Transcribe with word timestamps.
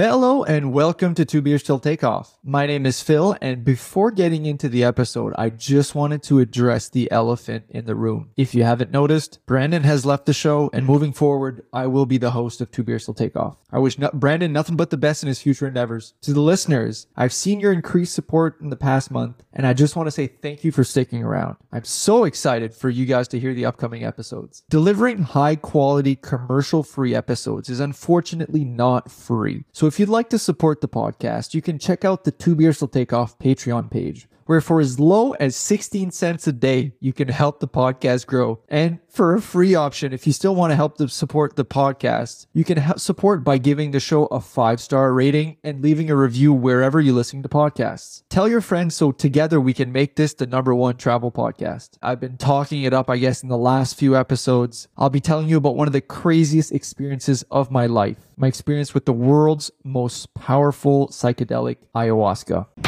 Hello 0.00 0.44
and 0.44 0.72
welcome 0.72 1.12
to 1.16 1.24
Two 1.24 1.42
Beers 1.42 1.64
Till 1.64 1.80
Takeoff. 1.80 2.38
My 2.44 2.66
name 2.66 2.86
is 2.86 3.02
Phil, 3.02 3.36
and 3.42 3.64
before 3.64 4.12
getting 4.12 4.46
into 4.46 4.68
the 4.68 4.84
episode, 4.84 5.34
I 5.36 5.50
just 5.50 5.96
wanted 5.96 6.22
to 6.22 6.38
address 6.38 6.88
the 6.88 7.10
elephant 7.10 7.64
in 7.68 7.84
the 7.86 7.96
room. 7.96 8.30
If 8.36 8.54
you 8.54 8.62
haven't 8.62 8.92
noticed, 8.92 9.44
Brandon 9.44 9.82
has 9.82 10.06
left 10.06 10.26
the 10.26 10.32
show, 10.32 10.70
and 10.72 10.86
moving 10.86 11.12
forward, 11.12 11.64
I 11.72 11.88
will 11.88 12.06
be 12.06 12.16
the 12.16 12.30
host 12.30 12.60
of 12.60 12.70
Two 12.70 12.84
Beers 12.84 13.06
Till 13.06 13.14
Takeoff. 13.14 13.56
I 13.72 13.80
wish 13.80 13.98
no- 13.98 14.12
Brandon 14.14 14.52
nothing 14.52 14.76
but 14.76 14.90
the 14.90 14.96
best 14.96 15.24
in 15.24 15.26
his 15.26 15.42
future 15.42 15.66
endeavors. 15.66 16.14
To 16.22 16.32
the 16.32 16.40
listeners, 16.40 17.08
I've 17.16 17.32
seen 17.32 17.58
your 17.58 17.72
increased 17.72 18.14
support 18.14 18.60
in 18.60 18.70
the 18.70 18.76
past 18.76 19.10
month, 19.10 19.42
and 19.52 19.66
I 19.66 19.72
just 19.72 19.96
want 19.96 20.06
to 20.06 20.12
say 20.12 20.28
thank 20.28 20.62
you 20.62 20.70
for 20.70 20.84
sticking 20.84 21.24
around. 21.24 21.56
I'm 21.72 21.82
so 21.82 22.22
excited 22.22 22.72
for 22.72 22.88
you 22.88 23.04
guys 23.04 23.26
to 23.28 23.40
hear 23.40 23.52
the 23.52 23.66
upcoming 23.66 24.04
episodes. 24.04 24.62
Delivering 24.70 25.22
high 25.22 25.56
quality 25.56 26.14
commercial 26.14 26.84
free 26.84 27.16
episodes 27.16 27.68
is 27.68 27.80
unfortunately 27.80 28.64
not 28.64 29.10
free. 29.10 29.64
So 29.72 29.87
if 29.88 29.98
you'd 29.98 30.08
like 30.08 30.30
to 30.30 30.38
support 30.38 30.80
the 30.80 30.88
podcast, 30.88 31.54
you 31.54 31.62
can 31.62 31.78
check 31.78 32.04
out 32.04 32.24
the 32.24 32.30
Two 32.30 32.54
Beers 32.54 32.78
Till 32.78 32.88
Takeoff 32.88 33.38
Patreon 33.38 33.90
page, 33.90 34.28
where 34.48 34.62
for 34.62 34.80
as 34.80 34.98
low 34.98 35.32
as 35.32 35.54
16 35.54 36.10
cents 36.10 36.46
a 36.46 36.52
day, 36.52 36.94
you 37.00 37.12
can 37.12 37.28
help 37.28 37.60
the 37.60 37.68
podcast 37.68 38.26
grow. 38.26 38.58
And 38.66 38.98
for 39.10 39.34
a 39.34 39.42
free 39.42 39.74
option, 39.74 40.14
if 40.14 40.26
you 40.26 40.32
still 40.32 40.54
want 40.54 40.70
to 40.70 40.74
help 40.74 40.96
to 40.96 41.08
support 41.08 41.56
the 41.56 41.66
podcast, 41.66 42.46
you 42.54 42.64
can 42.64 42.78
help 42.78 42.98
support 42.98 43.44
by 43.44 43.58
giving 43.58 43.90
the 43.90 44.00
show 44.00 44.24
a 44.26 44.40
five 44.40 44.80
star 44.80 45.12
rating 45.12 45.58
and 45.62 45.82
leaving 45.82 46.10
a 46.10 46.16
review 46.16 46.54
wherever 46.54 46.98
you 46.98 47.12
listen 47.12 47.42
to 47.42 47.48
podcasts. 47.50 48.22
Tell 48.30 48.48
your 48.48 48.62
friends 48.62 48.94
so 48.94 49.12
together 49.12 49.60
we 49.60 49.74
can 49.74 49.92
make 49.92 50.16
this 50.16 50.32
the 50.32 50.46
number 50.46 50.74
one 50.74 50.96
travel 50.96 51.30
podcast. 51.30 51.98
I've 52.00 52.20
been 52.20 52.38
talking 52.38 52.84
it 52.84 52.94
up, 52.94 53.10
I 53.10 53.18
guess, 53.18 53.42
in 53.42 53.50
the 53.50 53.58
last 53.58 53.98
few 53.98 54.16
episodes. 54.16 54.88
I'll 54.96 55.10
be 55.10 55.20
telling 55.20 55.50
you 55.50 55.58
about 55.58 55.76
one 55.76 55.88
of 55.88 55.92
the 55.92 56.00
craziest 56.00 56.72
experiences 56.72 57.44
of 57.50 57.70
my 57.70 57.84
life 57.84 58.16
my 58.38 58.46
experience 58.46 58.94
with 58.94 59.04
the 59.04 59.12
world's 59.12 59.70
most 59.82 60.32
powerful 60.34 61.08
psychedelic, 61.08 61.78
ayahuasca. 61.94 62.87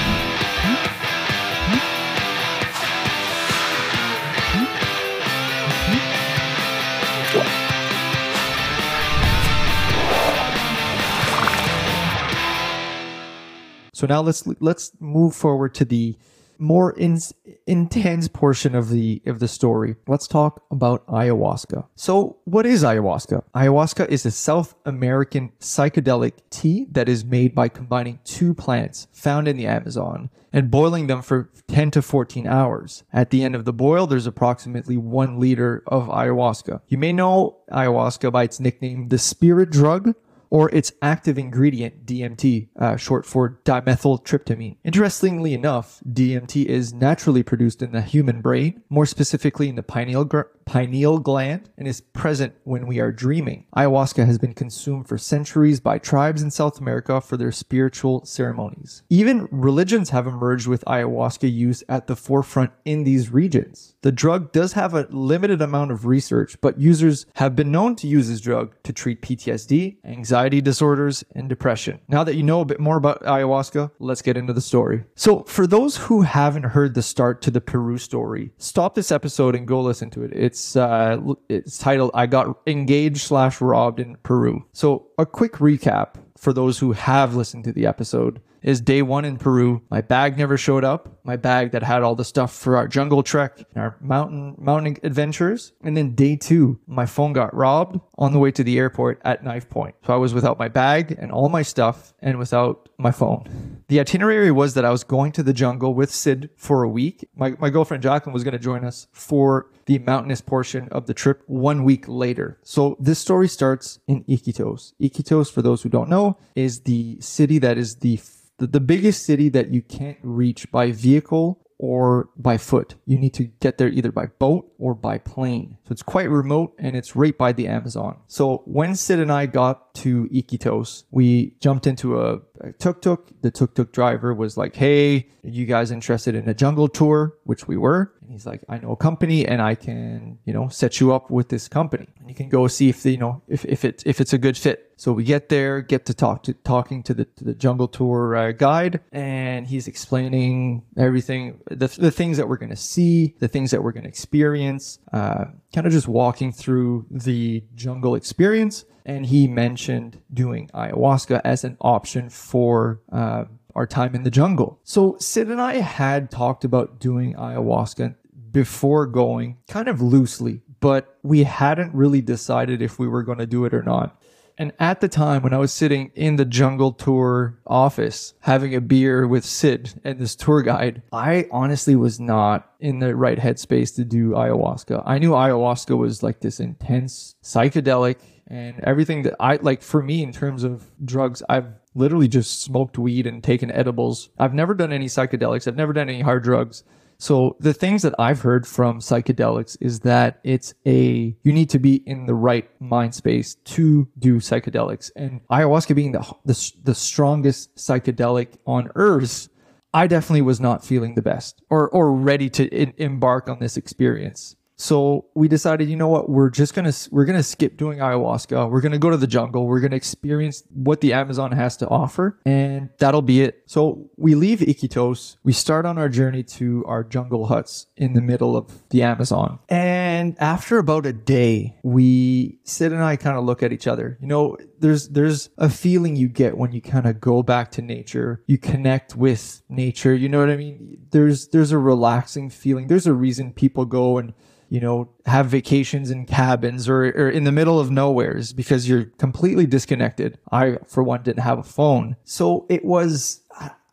So 14.00 14.06
now 14.06 14.22
let's 14.22 14.46
let's 14.60 14.92
move 14.98 15.34
forward 15.34 15.74
to 15.74 15.84
the 15.84 16.16
more 16.58 16.92
in, 16.92 17.18
intense 17.66 18.28
portion 18.28 18.74
of 18.74 18.88
the 18.88 19.20
of 19.26 19.40
the 19.40 19.46
story. 19.46 19.94
Let's 20.08 20.26
talk 20.26 20.64
about 20.70 21.06
ayahuasca. 21.06 21.86
So, 21.96 22.38
what 22.44 22.64
is 22.64 22.82
ayahuasca? 22.82 23.42
Ayahuasca 23.54 24.08
is 24.08 24.24
a 24.24 24.30
South 24.30 24.74
American 24.86 25.52
psychedelic 25.60 26.32
tea 26.48 26.86
that 26.92 27.10
is 27.10 27.26
made 27.26 27.54
by 27.54 27.68
combining 27.68 28.20
two 28.24 28.54
plants 28.54 29.06
found 29.12 29.46
in 29.46 29.58
the 29.58 29.66
Amazon 29.66 30.30
and 30.50 30.70
boiling 30.70 31.06
them 31.06 31.20
for 31.20 31.50
10 31.68 31.90
to 31.90 32.00
14 32.00 32.46
hours. 32.46 33.04
At 33.12 33.28
the 33.28 33.44
end 33.44 33.54
of 33.54 33.66
the 33.66 33.74
boil, 33.74 34.06
there's 34.06 34.26
approximately 34.26 34.96
1 34.96 35.38
liter 35.38 35.82
of 35.86 36.08
ayahuasca. 36.08 36.80
You 36.88 36.96
may 36.96 37.12
know 37.12 37.58
ayahuasca 37.70 38.32
by 38.32 38.44
its 38.44 38.60
nickname 38.60 39.08
the 39.08 39.18
spirit 39.18 39.68
drug 39.68 40.14
or 40.50 40.68
its 40.74 40.92
active 41.00 41.38
ingredient, 41.38 42.04
DMT, 42.04 42.68
uh, 42.78 42.96
short 42.96 43.24
for 43.24 43.60
dimethyltryptamine. 43.64 44.76
Interestingly 44.84 45.54
enough, 45.54 46.00
DMT 46.10 46.66
is 46.66 46.92
naturally 46.92 47.42
produced 47.42 47.82
in 47.82 47.92
the 47.92 48.02
human 48.02 48.40
brain, 48.40 48.82
more 48.88 49.06
specifically 49.06 49.68
in 49.68 49.76
the 49.76 49.82
pineal, 49.82 50.24
gr- 50.24 50.42
pineal 50.70 51.18
gland, 51.18 51.68
and 51.76 51.88
is 51.88 52.00
present 52.00 52.54
when 52.62 52.86
we 52.86 53.00
are 53.00 53.10
dreaming. 53.10 53.66
Ayahuasca 53.76 54.24
has 54.24 54.38
been 54.38 54.54
consumed 54.54 55.08
for 55.08 55.18
centuries 55.18 55.80
by 55.80 55.98
tribes 55.98 56.42
in 56.42 56.50
South 56.52 56.78
America 56.78 57.20
for 57.20 57.36
their 57.36 57.50
spiritual 57.50 58.24
ceremonies. 58.24 59.02
Even 59.10 59.48
religions 59.50 60.10
have 60.10 60.28
emerged 60.28 60.68
with 60.68 60.84
ayahuasca 60.84 61.52
use 61.52 61.82
at 61.88 62.06
the 62.06 62.14
forefront 62.14 62.70
in 62.84 63.02
these 63.02 63.32
regions. 63.32 63.96
The 64.02 64.12
drug 64.12 64.52
does 64.52 64.74
have 64.74 64.94
a 64.94 65.08
limited 65.10 65.60
amount 65.60 65.90
of 65.90 66.06
research, 66.06 66.56
but 66.60 66.78
users 66.78 67.26
have 67.34 67.56
been 67.56 67.72
known 67.72 67.96
to 67.96 68.06
use 68.06 68.28
this 68.28 68.40
drug 68.40 68.76
to 68.84 68.92
treat 68.92 69.22
PTSD, 69.22 69.96
anxiety 70.04 70.60
disorders, 70.60 71.24
and 71.34 71.48
depression. 71.48 71.98
Now 72.06 72.22
that 72.22 72.36
you 72.36 72.44
know 72.44 72.60
a 72.60 72.64
bit 72.64 72.78
more 72.78 72.96
about 72.96 73.22
ayahuasca, 73.22 73.90
let's 73.98 74.22
get 74.22 74.36
into 74.36 74.52
the 74.52 74.60
story. 74.60 75.02
So, 75.16 75.42
for 75.44 75.66
those 75.66 75.96
who 75.96 76.22
haven't 76.22 76.62
heard 76.62 76.94
the 76.94 77.02
start 77.02 77.42
to 77.42 77.50
the 77.50 77.60
Peru 77.60 77.98
story, 77.98 78.52
stop 78.58 78.94
this 78.94 79.10
episode 79.10 79.56
and 79.56 79.66
go 79.66 79.80
listen 79.80 80.10
to 80.10 80.22
it. 80.22 80.32
It's 80.32 80.59
uh, 80.76 81.18
it's 81.48 81.78
titled 81.78 82.10
"I 82.14 82.26
Got 82.26 82.58
Engaged 82.66 83.20
slash 83.20 83.60
Robbed 83.60 84.00
in 84.00 84.16
Peru." 84.22 84.64
So, 84.72 85.06
a 85.18 85.26
quick 85.26 85.54
recap 85.54 86.14
for 86.38 86.52
those 86.52 86.78
who 86.78 86.92
have 86.92 87.34
listened 87.34 87.64
to 87.64 87.72
the 87.72 87.86
episode 87.86 88.40
is 88.62 88.80
day 88.80 89.02
one 89.02 89.24
in 89.24 89.36
Peru. 89.36 89.82
My 89.90 90.00
bag 90.00 90.36
never 90.36 90.56
showed 90.56 90.84
up. 90.84 91.20
My 91.24 91.36
bag 91.36 91.72
that 91.72 91.82
had 91.82 92.02
all 92.02 92.14
the 92.14 92.24
stuff 92.24 92.54
for 92.54 92.76
our 92.76 92.88
jungle 92.88 93.22
trek 93.22 93.58
our 93.76 93.96
mountain 94.00 94.54
mountain 94.58 94.96
adventures. 95.02 95.72
And 95.82 95.96
then 95.96 96.14
day 96.14 96.36
two, 96.36 96.78
my 96.86 97.06
phone 97.06 97.32
got 97.32 97.54
robbed 97.54 98.00
on 98.18 98.32
the 98.32 98.38
way 98.38 98.50
to 98.52 98.64
the 98.64 98.78
airport 98.78 99.20
at 99.24 99.44
knife 99.44 99.68
point. 99.70 99.94
So 100.06 100.12
I 100.12 100.16
was 100.16 100.34
without 100.34 100.58
my 100.58 100.68
bag 100.68 101.16
and 101.18 101.32
all 101.32 101.48
my 101.48 101.62
stuff 101.62 102.12
and 102.20 102.38
without 102.38 102.88
my 102.98 103.10
phone. 103.10 103.82
The 103.88 104.00
itinerary 104.00 104.50
was 104.50 104.74
that 104.74 104.84
I 104.84 104.90
was 104.90 105.04
going 105.04 105.32
to 105.32 105.42
the 105.42 105.52
jungle 105.52 105.94
with 105.94 106.10
Sid 106.10 106.50
for 106.56 106.82
a 106.82 106.88
week. 106.88 107.26
My, 107.34 107.54
my 107.58 107.70
girlfriend 107.70 108.02
Jacqueline 108.02 108.34
was 108.34 108.44
going 108.44 108.52
to 108.52 108.58
join 108.58 108.84
us 108.84 109.06
for 109.12 109.70
the 109.86 109.98
mountainous 109.98 110.40
portion 110.40 110.88
of 110.90 111.06
the 111.06 111.14
trip 111.14 111.42
one 111.46 111.82
week 111.82 112.04
later. 112.06 112.60
So 112.62 112.96
this 113.00 113.18
story 113.18 113.48
starts 113.48 113.98
in 114.06 114.22
Iquitos. 114.24 114.92
Iquitos, 115.00 115.50
for 115.50 115.62
those 115.62 115.82
who 115.82 115.88
don't 115.88 116.08
know, 116.08 116.19
is 116.54 116.80
the 116.82 117.20
city 117.20 117.58
that 117.58 117.78
is 117.78 117.96
the 117.96 118.20
the, 118.58 118.66
the 118.66 118.80
biggest 118.80 119.24
city 119.24 119.48
that 119.48 119.72
you 119.72 119.82
can't 119.82 120.18
reach 120.22 120.70
by 120.70 120.92
vehicle 120.92 121.60
or 121.78 122.28
by 122.36 122.58
foot. 122.58 122.94
You 123.06 123.18
need 123.18 123.32
to 123.34 123.44
get 123.44 123.78
there 123.78 123.88
either 123.88 124.12
by 124.12 124.26
boat 124.26 124.70
or 124.78 124.94
by 124.94 125.16
plane. 125.16 125.78
So 125.86 125.92
it's 125.92 126.02
quite 126.02 126.28
remote 126.28 126.74
and 126.78 126.94
it's 126.94 127.16
right 127.16 127.36
by 127.36 127.52
the 127.52 127.66
Amazon. 127.66 128.18
So 128.26 128.62
when 128.66 128.94
Sid 128.94 129.18
and 129.18 129.32
I 129.32 129.46
got 129.46 129.94
to 129.96 130.28
Iquitos, 130.28 131.04
we 131.10 131.54
jumped 131.58 131.86
into 131.86 132.20
a, 132.20 132.40
a 132.60 132.72
tuk-tuk. 132.72 133.30
The 133.42 133.50
tuk-tuk 133.50 133.92
driver 133.92 134.34
was 134.34 134.56
like, 134.56 134.76
"Hey, 134.76 135.28
you 135.42 135.66
guys 135.66 135.90
interested 135.90 136.34
in 136.34 136.48
a 136.48 136.54
jungle 136.54 136.88
tour?" 136.88 137.34
Which 137.44 137.66
we 137.66 137.76
were. 137.76 138.12
And 138.20 138.30
he's 138.30 138.46
like, 138.46 138.62
"I 138.68 138.78
know 138.78 138.92
a 138.92 138.96
company 138.96 139.46
and 139.46 139.60
I 139.62 139.74
can, 139.74 140.38
you 140.44 140.52
know, 140.52 140.68
set 140.68 141.00
you 141.00 141.12
up 141.12 141.30
with 141.30 141.48
this 141.48 141.68
company. 141.68 142.08
And 142.18 142.28
you 142.28 142.34
can 142.34 142.48
go 142.48 142.68
see 142.68 142.88
if 142.88 143.02
the, 143.02 143.12
you 143.12 143.18
know, 143.18 143.42
if 143.48 143.64
if 143.64 143.84
it's 143.84 144.02
if 144.06 144.20
it's 144.20 144.32
a 144.32 144.38
good 144.38 144.56
fit." 144.56 144.92
So 144.96 145.12
we 145.12 145.24
get 145.24 145.48
there, 145.48 145.80
get 145.80 146.04
to 146.06 146.14
talk 146.14 146.42
to 146.42 146.52
talking 146.52 147.02
to 147.04 147.14
the 147.14 147.24
to 147.24 147.44
the 147.44 147.54
jungle 147.54 147.88
tour 147.88 148.36
uh, 148.36 148.52
guide, 148.52 149.00
and 149.12 149.66
he's 149.66 149.88
explaining 149.88 150.82
everything, 150.98 151.58
the, 151.70 151.88
the 151.88 152.10
things 152.10 152.36
that 152.36 152.48
we're 152.48 152.58
going 152.58 152.70
to 152.70 152.76
see, 152.76 153.34
the 153.38 153.48
things 153.48 153.70
that 153.70 153.82
we're 153.82 153.92
going 153.92 154.02
to 154.02 154.10
experience, 154.10 154.98
uh, 155.14 155.46
kind 155.74 155.86
of 155.86 155.92
just 155.92 156.06
walking 156.06 156.52
through 156.52 157.06
the 157.10 157.64
jungle 157.74 158.14
experience. 158.14 158.84
And 159.04 159.26
he 159.26 159.48
mentioned 159.48 160.20
doing 160.32 160.70
ayahuasca 160.74 161.40
as 161.44 161.64
an 161.64 161.76
option 161.80 162.30
for 162.30 163.00
uh, 163.10 163.44
our 163.74 163.86
time 163.86 164.14
in 164.14 164.24
the 164.24 164.30
jungle. 164.30 164.78
So 164.84 165.16
Sid 165.18 165.48
and 165.48 165.60
I 165.60 165.76
had 165.76 166.30
talked 166.30 166.64
about 166.64 166.98
doing 166.98 167.34
ayahuasca 167.34 168.14
before 168.50 169.06
going, 169.06 169.58
kind 169.68 169.88
of 169.88 170.02
loosely, 170.02 170.62
but 170.80 171.18
we 171.22 171.44
hadn't 171.44 171.94
really 171.94 172.20
decided 172.20 172.82
if 172.82 172.98
we 172.98 173.06
were 173.06 173.22
going 173.22 173.38
to 173.38 173.46
do 173.46 173.64
it 173.64 173.74
or 173.74 173.82
not. 173.82 174.20
And 174.60 174.74
at 174.78 175.00
the 175.00 175.08
time 175.08 175.40
when 175.40 175.54
I 175.54 175.56
was 175.56 175.72
sitting 175.72 176.12
in 176.14 176.36
the 176.36 176.44
jungle 176.44 176.92
tour 176.92 177.58
office 177.66 178.34
having 178.40 178.74
a 178.74 178.82
beer 178.82 179.26
with 179.26 179.42
Sid 179.42 179.98
and 180.04 180.18
this 180.18 180.36
tour 180.36 180.60
guide, 180.60 181.00
I 181.10 181.48
honestly 181.50 181.96
was 181.96 182.20
not 182.20 182.70
in 182.78 182.98
the 182.98 183.16
right 183.16 183.38
headspace 183.38 183.94
to 183.96 184.04
do 184.04 184.32
ayahuasca. 184.32 185.02
I 185.06 185.18
knew 185.18 185.30
ayahuasca 185.30 185.96
was 185.96 186.22
like 186.22 186.40
this 186.40 186.60
intense 186.60 187.36
psychedelic 187.42 188.16
and 188.48 188.78
everything 188.80 189.22
that 189.22 189.36
I 189.40 189.56
like 189.56 189.80
for 189.80 190.02
me 190.02 190.22
in 190.22 190.30
terms 190.30 190.62
of 190.62 190.90
drugs, 191.02 191.42
I've 191.48 191.72
literally 191.94 192.28
just 192.28 192.60
smoked 192.60 192.98
weed 192.98 193.26
and 193.26 193.42
taken 193.42 193.70
edibles. 193.70 194.28
I've 194.38 194.52
never 194.52 194.74
done 194.74 194.92
any 194.92 195.06
psychedelics. 195.06 195.68
I've 195.68 195.76
never 195.76 195.94
done 195.94 196.10
any 196.10 196.20
hard 196.20 196.44
drugs. 196.44 196.84
So 197.20 197.54
the 197.60 197.74
things 197.74 198.00
that 198.00 198.14
I've 198.18 198.40
heard 198.40 198.66
from 198.66 198.98
psychedelics 198.98 199.76
is 199.78 200.00
that 200.00 200.40
it's 200.42 200.72
a 200.86 201.36
you 201.42 201.52
need 201.52 201.68
to 201.68 201.78
be 201.78 201.96
in 202.06 202.24
the 202.24 202.32
right 202.32 202.66
mind 202.80 203.14
space 203.14 203.56
to 203.56 204.08
do 204.18 204.36
psychedelics, 204.36 205.10
and 205.16 205.42
ayahuasca 205.48 205.94
being 205.94 206.12
the 206.12 206.20
the, 206.46 206.72
the 206.82 206.94
strongest 206.94 207.76
psychedelic 207.76 208.56
on 208.66 208.90
earth. 208.94 209.50
I 209.92 210.06
definitely 210.06 210.42
was 210.42 210.60
not 210.60 210.82
feeling 210.82 211.14
the 211.14 211.20
best 211.20 211.62
or 211.68 211.90
or 211.90 212.10
ready 212.10 212.48
to 212.50 212.66
in, 212.68 212.94
embark 212.96 213.50
on 213.50 213.58
this 213.58 213.76
experience. 213.76 214.56
So 214.80 215.26
we 215.34 215.46
decided, 215.46 215.90
you 215.90 215.96
know 215.96 216.08
what, 216.08 216.30
we're 216.30 216.48
just 216.48 216.74
gonna 216.74 216.92
we're 217.10 217.26
gonna 217.26 217.42
skip 217.42 217.76
doing 217.76 217.98
ayahuasca. 217.98 218.70
We're 218.70 218.80
gonna 218.80 218.98
go 218.98 219.10
to 219.10 219.16
the 219.18 219.26
jungle. 219.26 219.66
We're 219.66 219.80
gonna 219.80 219.96
experience 219.96 220.62
what 220.72 221.02
the 221.02 221.12
Amazon 221.12 221.52
has 221.52 221.76
to 221.78 221.88
offer, 221.88 222.40
and 222.46 222.88
that'll 222.98 223.20
be 223.20 223.42
it. 223.42 223.62
So 223.66 224.10
we 224.16 224.34
leave 224.34 224.60
Iquitos. 224.60 225.36
We 225.44 225.52
start 225.52 225.84
on 225.84 225.98
our 225.98 226.08
journey 226.08 226.42
to 226.44 226.82
our 226.86 227.04
jungle 227.04 227.46
huts 227.46 227.88
in 227.98 228.14
the 228.14 228.22
middle 228.22 228.56
of 228.56 228.88
the 228.88 229.02
Amazon. 229.02 229.58
And 229.68 230.34
after 230.40 230.78
about 230.78 231.04
a 231.04 231.12
day, 231.12 231.76
we 231.82 232.58
Sid 232.64 232.92
and 232.92 233.02
I 233.02 233.16
kind 233.16 233.36
of 233.36 233.44
look 233.44 233.62
at 233.62 233.72
each 233.72 233.86
other. 233.86 234.16
You 234.22 234.28
know, 234.28 234.56
there's 234.78 235.08
there's 235.08 235.50
a 235.58 235.68
feeling 235.68 236.16
you 236.16 236.28
get 236.28 236.56
when 236.56 236.72
you 236.72 236.80
kind 236.80 237.06
of 237.06 237.20
go 237.20 237.42
back 237.42 237.70
to 237.72 237.82
nature. 237.82 238.42
You 238.46 238.56
connect 238.56 239.14
with 239.14 239.62
nature. 239.68 240.14
You 240.14 240.30
know 240.30 240.40
what 240.40 240.48
I 240.48 240.56
mean? 240.56 241.06
There's 241.10 241.48
there's 241.48 241.70
a 241.70 241.78
relaxing 241.78 242.48
feeling. 242.48 242.86
There's 242.86 243.06
a 243.06 243.12
reason 243.12 243.52
people 243.52 243.84
go 243.84 244.16
and 244.16 244.32
you 244.70 244.80
know 244.80 245.10
have 245.26 245.46
vacations 245.46 246.10
in 246.10 246.24
cabins 246.24 246.88
or, 246.88 247.04
or 247.04 247.28
in 247.28 247.44
the 247.44 247.52
middle 247.52 247.78
of 247.78 247.90
nowheres 247.90 248.52
because 248.54 248.88
you're 248.88 249.04
completely 249.18 249.66
disconnected. 249.66 250.38
I 250.50 250.78
for 250.86 251.02
one 251.02 251.22
didn't 251.22 251.42
have 251.42 251.58
a 251.58 251.62
phone, 251.62 252.16
so 252.24 252.64
it 252.70 252.84
was 252.84 253.42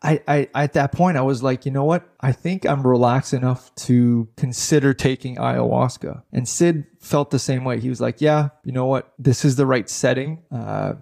I, 0.02 0.20
I 0.28 0.48
at 0.54 0.74
that 0.74 0.92
point 0.92 1.16
I 1.16 1.22
was 1.22 1.42
like, 1.42 1.66
you 1.66 1.72
know 1.72 1.84
what? 1.84 2.08
I 2.20 2.32
think 2.32 2.64
I'm 2.64 2.86
relaxed 2.86 3.34
enough 3.34 3.74
to 3.86 4.28
consider 4.36 4.94
taking 4.94 5.36
ayahuasca. 5.36 6.22
And 6.32 6.48
Sid 6.48 6.86
felt 7.00 7.30
the 7.30 7.38
same 7.38 7.64
way. 7.64 7.80
He 7.80 7.88
was 7.88 8.00
like, 8.00 8.20
yeah, 8.20 8.50
you 8.64 8.72
know 8.72 8.86
what? 8.86 9.12
This 9.18 9.44
is 9.44 9.56
the 9.56 9.66
right 9.66 9.90
setting. 9.90 10.42
Uh, 10.52 10.94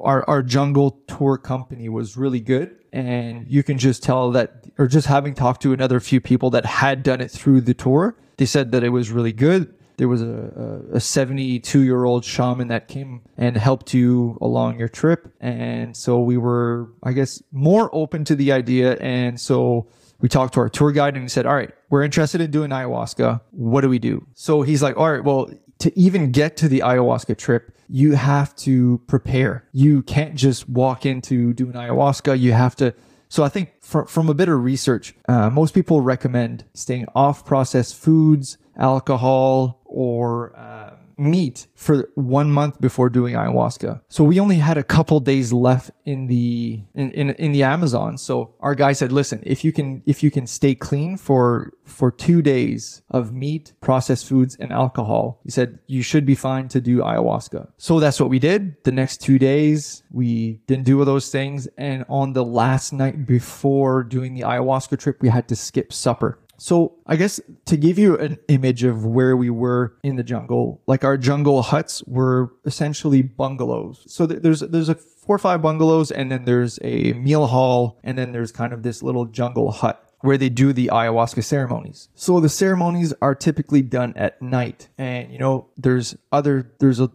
our 0.00 0.28
our 0.28 0.42
jungle 0.42 0.98
tour 1.06 1.38
company 1.38 1.88
was 1.88 2.16
really 2.16 2.40
good, 2.40 2.76
and 2.92 3.46
you 3.48 3.62
can 3.62 3.78
just 3.78 4.02
tell 4.02 4.32
that, 4.32 4.66
or 4.76 4.88
just 4.88 5.06
having 5.06 5.34
talked 5.34 5.62
to 5.62 5.72
another 5.72 6.00
few 6.00 6.20
people 6.20 6.50
that 6.50 6.66
had 6.66 7.04
done 7.04 7.20
it 7.20 7.30
through 7.30 7.60
the 7.60 7.74
tour, 7.74 8.16
they 8.42 8.46
said 8.46 8.72
that 8.72 8.82
it 8.82 8.88
was 8.88 9.12
really 9.12 9.32
good 9.32 9.72
there 9.98 10.08
was 10.08 10.20
a, 10.22 10.82
a 10.94 10.98
72 10.98 11.80
year 11.80 12.04
old 12.04 12.24
shaman 12.24 12.66
that 12.68 12.88
came 12.88 13.20
and 13.36 13.56
helped 13.56 13.94
you 13.94 14.36
along 14.40 14.78
your 14.78 14.88
trip. 14.88 15.32
And 15.38 15.96
so 15.96 16.18
we 16.18 16.36
were, 16.38 16.90
I 17.04 17.12
guess, 17.12 17.40
more 17.52 17.88
open 17.94 18.24
to 18.24 18.34
the 18.34 18.50
idea. 18.50 18.96
And 18.96 19.38
so 19.38 19.86
we 20.20 20.28
talked 20.28 20.54
to 20.54 20.60
our 20.60 20.68
tour 20.68 20.90
guide 20.90 21.14
and 21.14 21.22
he 21.22 21.28
said, 21.28 21.46
All 21.46 21.54
right, 21.54 21.70
we're 21.88 22.02
interested 22.02 22.40
in 22.40 22.50
doing 22.50 22.70
ayahuasca. 22.70 23.42
What 23.52 23.82
do 23.82 23.88
we 23.88 24.00
do? 24.00 24.26
So 24.34 24.62
he's 24.62 24.82
like, 24.82 24.96
All 24.96 25.12
right, 25.12 25.22
well, 25.22 25.50
to 25.78 25.96
even 25.96 26.32
get 26.32 26.56
to 26.56 26.68
the 26.68 26.80
ayahuasca 26.80 27.38
trip, 27.38 27.76
you 27.88 28.16
have 28.16 28.56
to 28.56 29.00
prepare. 29.06 29.68
You 29.70 30.02
can't 30.02 30.34
just 30.34 30.68
walk 30.68 31.06
into 31.06 31.52
doing 31.52 31.74
ayahuasca. 31.74 32.40
You 32.40 32.52
have 32.52 32.74
to. 32.76 32.92
So 33.32 33.42
I 33.42 33.48
think 33.48 33.70
from, 33.80 34.06
from 34.08 34.28
a 34.28 34.34
bit 34.34 34.50
of 34.50 34.62
research, 34.62 35.14
uh, 35.26 35.48
most 35.48 35.72
people 35.72 36.02
recommend 36.02 36.66
staying 36.74 37.06
off 37.14 37.46
processed 37.46 37.96
foods, 37.96 38.58
alcohol, 38.76 39.80
or 39.86 40.54
uh, 40.54 40.91
meat 41.22 41.66
for 41.74 42.08
one 42.14 42.50
month 42.50 42.80
before 42.80 43.08
doing 43.08 43.34
ayahuasca. 43.34 44.00
So 44.08 44.24
we 44.24 44.40
only 44.40 44.56
had 44.56 44.76
a 44.76 44.82
couple 44.82 45.20
days 45.20 45.52
left 45.52 45.90
in 46.04 46.26
the 46.26 46.82
in, 46.94 47.10
in, 47.12 47.30
in 47.30 47.52
the 47.52 47.62
Amazon. 47.62 48.18
So 48.18 48.54
our 48.60 48.74
guy 48.74 48.92
said, 48.92 49.12
"Listen, 49.12 49.42
if 49.44 49.64
you 49.64 49.72
can 49.72 50.02
if 50.06 50.22
you 50.22 50.30
can 50.30 50.46
stay 50.46 50.74
clean 50.74 51.16
for 51.16 51.72
for 51.84 52.10
2 52.10 52.42
days 52.42 53.02
of 53.10 53.32
meat, 53.32 53.74
processed 53.80 54.28
foods 54.28 54.56
and 54.56 54.72
alcohol, 54.72 55.40
he 55.44 55.50
said 55.50 55.78
you 55.86 56.02
should 56.02 56.24
be 56.24 56.34
fine 56.34 56.68
to 56.68 56.80
do 56.80 56.98
ayahuasca." 56.98 57.68
So 57.76 58.00
that's 58.00 58.20
what 58.20 58.30
we 58.30 58.38
did. 58.38 58.82
The 58.84 58.92
next 58.92 59.18
2 59.18 59.38
days, 59.38 60.02
we 60.10 60.60
didn't 60.66 60.84
do 60.84 61.02
those 61.04 61.30
things 61.30 61.68
and 61.76 62.04
on 62.08 62.32
the 62.32 62.44
last 62.44 62.92
night 62.92 63.26
before 63.26 64.04
doing 64.04 64.34
the 64.34 64.42
ayahuasca 64.42 64.98
trip, 64.98 65.20
we 65.20 65.28
had 65.28 65.48
to 65.48 65.56
skip 65.56 65.92
supper. 65.92 66.38
So 66.62 66.94
I 67.08 67.16
guess 67.16 67.40
to 67.66 67.76
give 67.76 67.98
you 67.98 68.16
an 68.18 68.38
image 68.46 68.84
of 68.84 69.04
where 69.04 69.36
we 69.36 69.50
were 69.50 69.96
in 70.04 70.14
the 70.14 70.22
jungle, 70.22 70.80
like 70.86 71.02
our 71.02 71.16
jungle 71.16 71.60
huts 71.60 72.04
were 72.06 72.52
essentially 72.64 73.20
bungalows. 73.20 74.04
So 74.06 74.26
there's 74.26 74.60
there's 74.60 74.88
a 74.88 74.94
four 74.94 75.34
or 75.34 75.40
five 75.40 75.60
bungalows, 75.60 76.12
and 76.12 76.30
then 76.30 76.44
there's 76.44 76.78
a 76.82 77.14
meal 77.14 77.48
hall, 77.48 77.98
and 78.04 78.16
then 78.16 78.30
there's 78.30 78.52
kind 78.52 78.72
of 78.72 78.84
this 78.84 79.02
little 79.02 79.24
jungle 79.24 79.72
hut 79.72 80.11
where 80.22 80.38
they 80.38 80.48
do 80.48 80.72
the 80.72 80.88
ayahuasca 80.92 81.44
ceremonies. 81.44 82.08
So 82.14 82.40
the 82.40 82.48
ceremonies 82.48 83.12
are 83.20 83.34
typically 83.34 83.82
done 83.82 84.14
at 84.16 84.40
night. 84.40 84.88
And 84.96 85.30
you 85.32 85.38
know, 85.38 85.68
there's 85.76 86.16
other 86.30 86.72
there's 86.78 87.00
a 87.00 87.10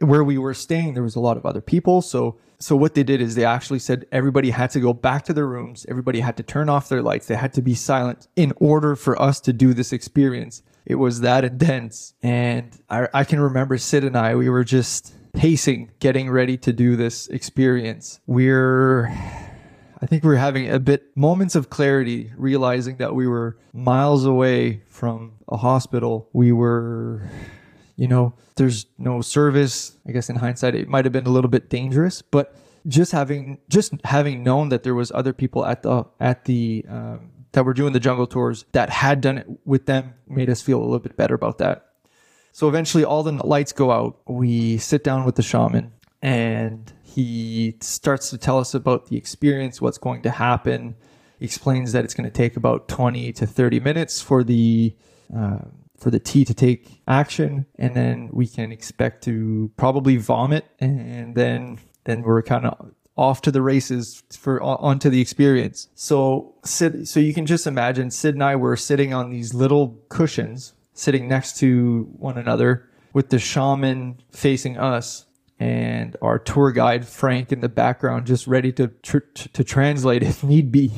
where 0.00 0.24
we 0.24 0.38
were 0.38 0.54
staying 0.54 0.94
there 0.94 1.02
was 1.02 1.16
a 1.16 1.20
lot 1.20 1.36
of 1.36 1.46
other 1.46 1.60
people, 1.60 2.02
so 2.02 2.38
so 2.62 2.76
what 2.76 2.94
they 2.94 3.02
did 3.02 3.20
is 3.20 3.34
they 3.34 3.44
actually 3.44 3.80
said 3.80 4.06
everybody 4.12 4.50
had 4.50 4.70
to 4.70 4.80
go 4.80 4.92
back 4.92 5.24
to 5.24 5.32
their 5.32 5.48
rooms, 5.48 5.84
everybody 5.88 6.20
had 6.20 6.36
to 6.36 6.44
turn 6.44 6.68
off 6.68 6.88
their 6.88 7.02
lights, 7.02 7.26
they 7.26 7.34
had 7.34 7.52
to 7.54 7.62
be 7.62 7.74
silent 7.74 8.28
in 8.36 8.52
order 8.56 8.94
for 8.94 9.20
us 9.20 9.40
to 9.40 9.52
do 9.52 9.74
this 9.74 9.92
experience. 9.92 10.62
It 10.86 10.94
was 10.94 11.20
that 11.20 11.44
intense. 11.44 12.14
And 12.22 12.78
I, 12.88 13.08
I 13.12 13.24
can 13.24 13.40
remember 13.40 13.78
Sid 13.78 14.04
and 14.04 14.16
I, 14.16 14.36
we 14.36 14.48
were 14.48 14.64
just 14.64 15.12
pacing, 15.32 15.90
getting 15.98 16.30
ready 16.30 16.56
to 16.58 16.72
do 16.72 16.94
this 16.94 17.26
experience. 17.28 18.20
We're 18.26 19.08
I 20.02 20.06
think 20.06 20.24
we 20.24 20.30
were 20.30 20.36
having 20.36 20.68
a 20.68 20.80
bit 20.80 21.16
moments 21.16 21.54
of 21.54 21.70
clarity, 21.70 22.32
realizing 22.36 22.96
that 22.96 23.14
we 23.14 23.28
were 23.28 23.56
miles 23.72 24.24
away 24.24 24.82
from 24.88 25.34
a 25.48 25.56
hospital. 25.56 26.28
We 26.32 26.50
were, 26.50 27.30
you 27.94 28.08
know, 28.08 28.34
there's 28.56 28.86
no 28.98 29.20
service. 29.20 29.96
I 30.06 30.10
guess 30.10 30.28
in 30.28 30.34
hindsight, 30.34 30.74
it 30.74 30.88
might 30.88 31.04
have 31.04 31.12
been 31.12 31.26
a 31.26 31.30
little 31.30 31.50
bit 31.50 31.70
dangerous, 31.70 32.20
but 32.20 32.56
just 32.88 33.12
having 33.12 33.58
just 33.68 33.94
having 34.02 34.42
known 34.42 34.70
that 34.70 34.82
there 34.82 34.96
was 34.96 35.12
other 35.12 35.32
people 35.32 35.64
at 35.64 35.84
the 35.84 36.04
at 36.18 36.46
the 36.46 36.84
um, 36.88 37.30
that 37.52 37.64
were 37.64 37.74
doing 37.74 37.92
the 37.92 38.00
jungle 38.00 38.26
tours 38.26 38.64
that 38.72 38.90
had 38.90 39.20
done 39.20 39.38
it 39.38 39.46
with 39.64 39.86
them 39.86 40.14
made 40.26 40.50
us 40.50 40.60
feel 40.60 40.80
a 40.80 40.82
little 40.82 40.98
bit 40.98 41.16
better 41.16 41.36
about 41.36 41.58
that. 41.58 41.86
So 42.50 42.66
eventually, 42.66 43.04
all 43.04 43.22
the 43.22 43.32
lights 43.46 43.70
go 43.70 43.92
out. 43.92 44.18
We 44.26 44.78
sit 44.78 45.04
down 45.04 45.24
with 45.24 45.36
the 45.36 45.42
shaman 45.42 45.92
and 46.20 46.92
he 47.14 47.76
starts 47.80 48.30
to 48.30 48.38
tell 48.38 48.58
us 48.58 48.74
about 48.74 49.06
the 49.06 49.16
experience, 49.16 49.80
what's 49.80 49.98
going 49.98 50.22
to 50.22 50.30
happen. 50.30 50.94
He 51.38 51.44
explains 51.44 51.92
that 51.92 52.04
it's 52.04 52.14
going 52.14 52.28
to 52.28 52.34
take 52.34 52.56
about 52.56 52.88
20 52.88 53.32
to 53.34 53.46
30 53.46 53.80
minutes 53.80 54.22
for 54.22 54.42
the 54.42 54.94
uh, 55.34 55.58
for 55.98 56.10
the 56.10 56.18
tea 56.18 56.44
to 56.44 56.52
take 56.52 57.00
action, 57.06 57.64
and 57.78 57.94
then 57.94 58.28
we 58.32 58.46
can 58.46 58.72
expect 58.72 59.22
to 59.24 59.70
probably 59.76 60.16
vomit, 60.16 60.64
and 60.80 61.34
then 61.34 61.78
then 62.04 62.22
we're 62.22 62.42
kind 62.42 62.66
of 62.66 62.90
off 63.16 63.42
to 63.42 63.50
the 63.50 63.62
races 63.62 64.22
for 64.32 64.60
onto 64.62 65.10
the 65.10 65.20
experience. 65.20 65.88
So 65.94 66.54
Sid, 66.64 67.06
so 67.06 67.20
you 67.20 67.34
can 67.34 67.46
just 67.46 67.66
imagine 67.66 68.10
Sid 68.10 68.34
and 68.34 68.42
I 68.42 68.56
were 68.56 68.76
sitting 68.76 69.12
on 69.12 69.30
these 69.30 69.54
little 69.54 69.98
cushions, 70.08 70.72
sitting 70.94 71.28
next 71.28 71.58
to 71.58 72.08
one 72.16 72.38
another, 72.38 72.88
with 73.12 73.28
the 73.28 73.38
shaman 73.38 74.20
facing 74.30 74.78
us 74.78 75.26
and 75.62 76.16
our 76.20 76.40
tour 76.40 76.72
guide 76.72 77.06
Frank 77.06 77.52
in 77.52 77.60
the 77.60 77.68
background, 77.68 78.26
just 78.26 78.48
ready 78.48 78.72
to 78.72 78.88
tr- 78.88 79.18
to 79.52 79.62
translate 79.62 80.24
if 80.24 80.42
need 80.42 80.72
be. 80.72 80.90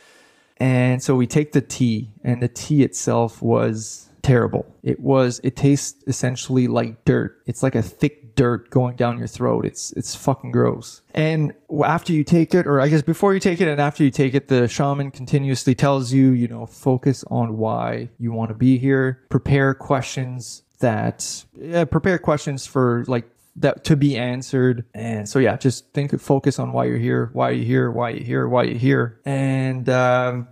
and 0.56 1.02
so 1.02 1.14
we 1.14 1.26
take 1.26 1.52
the 1.52 1.60
tea, 1.60 2.10
and 2.24 2.42
the 2.42 2.48
tea 2.48 2.82
itself 2.82 3.42
was 3.42 4.08
terrible. 4.22 4.64
It 4.82 4.98
was 5.00 5.42
it 5.44 5.56
tastes 5.56 6.02
essentially 6.06 6.68
like 6.68 7.04
dirt. 7.04 7.42
It's 7.44 7.62
like 7.62 7.74
a 7.74 7.82
thick 7.82 8.34
dirt 8.34 8.70
going 8.70 8.96
down 8.96 9.18
your 9.18 9.26
throat. 9.26 9.66
It's 9.66 9.92
it's 9.92 10.14
fucking 10.14 10.52
gross. 10.52 11.02
And 11.12 11.52
after 11.84 12.14
you 12.14 12.24
take 12.24 12.54
it, 12.54 12.66
or 12.66 12.80
I 12.80 12.88
guess 12.88 13.02
before 13.02 13.34
you 13.34 13.40
take 13.40 13.60
it 13.60 13.68
and 13.68 13.78
after 13.78 14.04
you 14.04 14.10
take 14.10 14.32
it, 14.32 14.48
the 14.48 14.68
shaman 14.68 15.10
continuously 15.10 15.74
tells 15.74 16.14
you, 16.14 16.30
you 16.30 16.48
know, 16.48 16.64
focus 16.64 17.24
on 17.30 17.58
why 17.58 18.08
you 18.18 18.32
want 18.32 18.48
to 18.48 18.54
be 18.54 18.78
here. 18.78 19.20
Prepare 19.28 19.74
questions 19.74 20.62
that 20.78 21.44
yeah, 21.60 21.84
prepare 21.84 22.18
questions 22.18 22.66
for 22.66 23.04
like 23.06 23.28
that 23.60 23.84
to 23.84 23.96
be 23.96 24.16
answered. 24.16 24.84
And 24.94 25.28
so 25.28 25.38
yeah, 25.38 25.56
just 25.56 25.92
think 25.92 26.18
focus 26.20 26.58
on 26.58 26.72
why 26.72 26.86
you're 26.86 26.98
here, 26.98 27.30
why 27.32 27.50
you're 27.50 27.64
here, 27.64 27.90
why 27.90 28.10
you're 28.10 28.24
here, 28.24 28.48
why 28.48 28.62
you're 28.64 28.78
here. 28.78 29.20
And 29.24 29.88
um, 29.88 30.48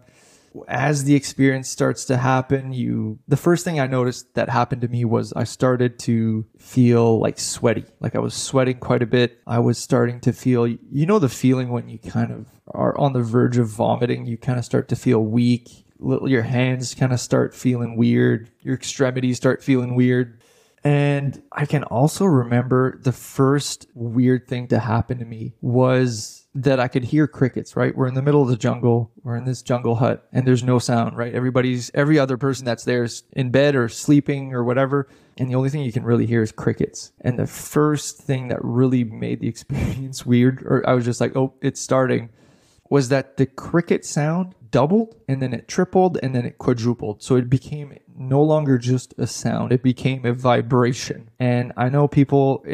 as 0.68 1.04
the 1.04 1.14
experience 1.14 1.68
starts 1.68 2.04
to 2.06 2.16
happen, 2.16 2.72
you 2.72 3.18
the 3.28 3.36
first 3.36 3.64
thing 3.64 3.80
I 3.80 3.86
noticed 3.86 4.34
that 4.34 4.48
happened 4.48 4.82
to 4.82 4.88
me 4.88 5.04
was 5.04 5.32
I 5.34 5.44
started 5.44 5.98
to 6.00 6.46
feel 6.58 7.18
like 7.18 7.38
sweaty. 7.38 7.84
Like 8.00 8.14
I 8.14 8.20
was 8.20 8.34
sweating 8.34 8.78
quite 8.78 9.02
a 9.02 9.06
bit. 9.06 9.40
I 9.46 9.58
was 9.58 9.78
starting 9.78 10.20
to 10.20 10.32
feel 10.32 10.66
you 10.66 11.06
know 11.06 11.18
the 11.18 11.28
feeling 11.28 11.70
when 11.70 11.88
you 11.88 11.98
kind 11.98 12.32
of 12.32 12.46
are 12.68 12.98
on 12.98 13.12
the 13.12 13.22
verge 13.22 13.58
of 13.58 13.68
vomiting, 13.68 14.26
you 14.26 14.36
kind 14.36 14.58
of 14.58 14.64
start 14.64 14.88
to 14.88 14.96
feel 14.96 15.24
weak. 15.24 15.84
Little, 15.98 16.28
Your 16.28 16.42
hands 16.42 16.94
kind 16.94 17.12
of 17.12 17.20
start 17.20 17.54
feeling 17.54 17.96
weird. 17.96 18.50
Your 18.60 18.74
extremities 18.74 19.36
start 19.36 19.62
feeling 19.62 19.94
weird. 19.94 20.40
And 20.86 21.42
I 21.50 21.66
can 21.66 21.82
also 21.82 22.24
remember 22.24 23.00
the 23.02 23.10
first 23.10 23.88
weird 23.94 24.46
thing 24.46 24.68
to 24.68 24.78
happen 24.78 25.18
to 25.18 25.24
me 25.24 25.54
was 25.60 26.46
that 26.54 26.78
I 26.78 26.86
could 26.86 27.02
hear 27.02 27.26
crickets, 27.26 27.74
right? 27.74 27.92
We're 27.96 28.06
in 28.06 28.14
the 28.14 28.22
middle 28.22 28.40
of 28.40 28.46
the 28.46 28.56
jungle. 28.56 29.10
We're 29.24 29.34
in 29.34 29.46
this 29.46 29.62
jungle 29.62 29.96
hut 29.96 30.28
and 30.32 30.46
there's 30.46 30.62
no 30.62 30.78
sound, 30.78 31.16
right? 31.16 31.34
Everybody's, 31.34 31.90
every 31.92 32.20
other 32.20 32.36
person 32.36 32.64
that's 32.64 32.84
there 32.84 33.02
is 33.02 33.24
in 33.32 33.50
bed 33.50 33.74
or 33.74 33.88
sleeping 33.88 34.54
or 34.54 34.62
whatever. 34.62 35.08
And 35.36 35.50
the 35.50 35.56
only 35.56 35.70
thing 35.70 35.82
you 35.82 35.90
can 35.90 36.04
really 36.04 36.24
hear 36.24 36.40
is 36.40 36.52
crickets. 36.52 37.10
And 37.20 37.36
the 37.36 37.48
first 37.48 38.18
thing 38.18 38.46
that 38.46 38.60
really 38.62 39.02
made 39.02 39.40
the 39.40 39.48
experience 39.54 40.24
weird, 40.24 40.62
or 40.62 40.88
I 40.88 40.94
was 40.94 41.04
just 41.04 41.20
like, 41.20 41.34
oh, 41.34 41.54
it's 41.62 41.80
starting, 41.80 42.28
was 42.90 43.08
that 43.08 43.38
the 43.38 43.46
cricket 43.46 44.04
sound 44.04 44.54
doubled 44.70 45.16
and 45.28 45.42
then 45.42 45.52
it 45.52 45.68
tripled 45.68 46.18
and 46.22 46.34
then 46.34 46.44
it 46.44 46.58
quadrupled. 46.58 47.22
So 47.22 47.36
it 47.36 47.50
became 47.50 47.96
no 48.18 48.42
longer 48.42 48.78
just 48.78 49.14
a 49.18 49.26
sound, 49.26 49.72
it 49.72 49.82
became 49.82 50.24
a 50.24 50.32
vibration. 50.32 51.30
And 51.38 51.72
I 51.76 51.88
know 51.88 52.08
people, 52.08 52.64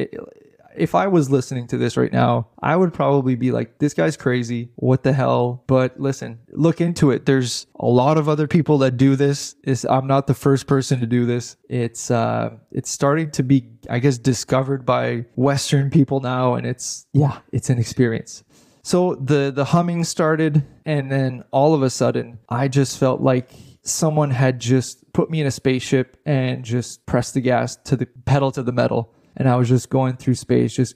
if 0.76 0.94
I 0.94 1.06
was 1.06 1.30
listening 1.30 1.66
to 1.68 1.76
this 1.76 1.96
right 1.96 2.12
now, 2.12 2.48
I 2.62 2.76
would 2.76 2.92
probably 2.92 3.34
be 3.34 3.50
like, 3.50 3.78
this 3.78 3.94
guy's 3.94 4.16
crazy. 4.16 4.70
What 4.76 5.02
the 5.02 5.12
hell? 5.12 5.64
But 5.66 5.98
listen, 6.00 6.38
look 6.52 6.80
into 6.80 7.10
it. 7.10 7.26
There's 7.26 7.66
a 7.78 7.86
lot 7.86 8.18
of 8.18 8.28
other 8.28 8.46
people 8.46 8.78
that 8.78 8.96
do 8.96 9.16
this. 9.16 9.56
It's, 9.64 9.84
I'm 9.84 10.06
not 10.06 10.26
the 10.26 10.34
first 10.34 10.66
person 10.66 11.00
to 11.00 11.06
do 11.06 11.26
this. 11.26 11.56
It's, 11.68 12.10
uh, 12.10 12.56
it's 12.70 12.90
starting 12.90 13.30
to 13.32 13.42
be, 13.42 13.68
I 13.90 13.98
guess, 13.98 14.18
discovered 14.18 14.86
by 14.86 15.26
Western 15.34 15.90
people 15.90 16.20
now. 16.20 16.54
And 16.54 16.66
it's, 16.66 17.06
yeah, 17.12 17.38
it's 17.52 17.68
an 17.68 17.78
experience. 17.78 18.44
So 18.82 19.14
the, 19.14 19.52
the 19.54 19.66
humming 19.66 20.04
started. 20.04 20.64
And 20.84 21.10
then 21.10 21.44
all 21.50 21.74
of 21.74 21.82
a 21.82 21.90
sudden, 21.90 22.38
I 22.48 22.68
just 22.68 22.98
felt 22.98 23.20
like 23.20 23.50
someone 23.82 24.30
had 24.30 24.60
just 24.60 25.12
put 25.12 25.30
me 25.30 25.40
in 25.40 25.46
a 25.46 25.50
spaceship 25.50 26.16
and 26.26 26.64
just 26.64 27.04
pressed 27.06 27.34
the 27.34 27.40
gas 27.40 27.76
to 27.76 27.96
the 27.96 28.06
pedal 28.06 28.52
to 28.52 28.62
the 28.62 28.72
metal 28.72 29.12
and 29.36 29.48
I 29.48 29.56
was 29.56 29.68
just 29.68 29.90
going 29.90 30.16
through 30.16 30.34
space, 30.34 30.74
just 30.74 30.94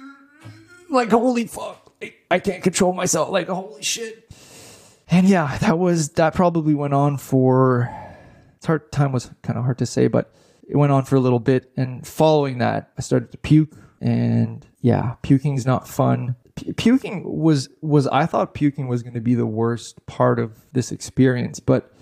like 0.90 1.10
holy 1.10 1.46
fuck, 1.46 1.92
I 2.30 2.38
can't 2.38 2.62
control 2.62 2.92
myself. 2.92 3.30
Like 3.30 3.48
holy 3.48 3.82
shit. 3.82 4.32
And 5.10 5.28
yeah, 5.28 5.58
that 5.58 5.78
was 5.78 6.10
that 6.10 6.34
probably 6.34 6.74
went 6.74 6.94
on 6.94 7.16
for. 7.16 7.94
It's 8.56 8.66
hard. 8.66 8.92
Time 8.92 9.12
was 9.12 9.30
kind 9.42 9.58
of 9.58 9.64
hard 9.64 9.78
to 9.78 9.86
say, 9.86 10.06
but 10.06 10.32
it 10.68 10.76
went 10.76 10.92
on 10.92 11.04
for 11.04 11.16
a 11.16 11.20
little 11.20 11.38
bit. 11.38 11.72
And 11.76 12.06
following 12.06 12.58
that, 12.58 12.92
I 12.96 13.00
started 13.00 13.32
to 13.32 13.38
puke, 13.38 13.72
and 14.00 14.64
yeah, 14.82 15.16
puking's 15.22 15.66
not 15.66 15.88
fun. 15.88 16.36
Puking 16.76 17.24
was 17.24 17.68
was 17.80 18.06
I 18.06 18.26
thought 18.26 18.54
puking 18.54 18.88
was 18.88 19.02
going 19.02 19.14
to 19.14 19.20
be 19.20 19.34
the 19.34 19.46
worst 19.46 20.04
part 20.06 20.38
of 20.38 20.66
this 20.72 20.92
experience, 20.92 21.60
but 21.60 21.92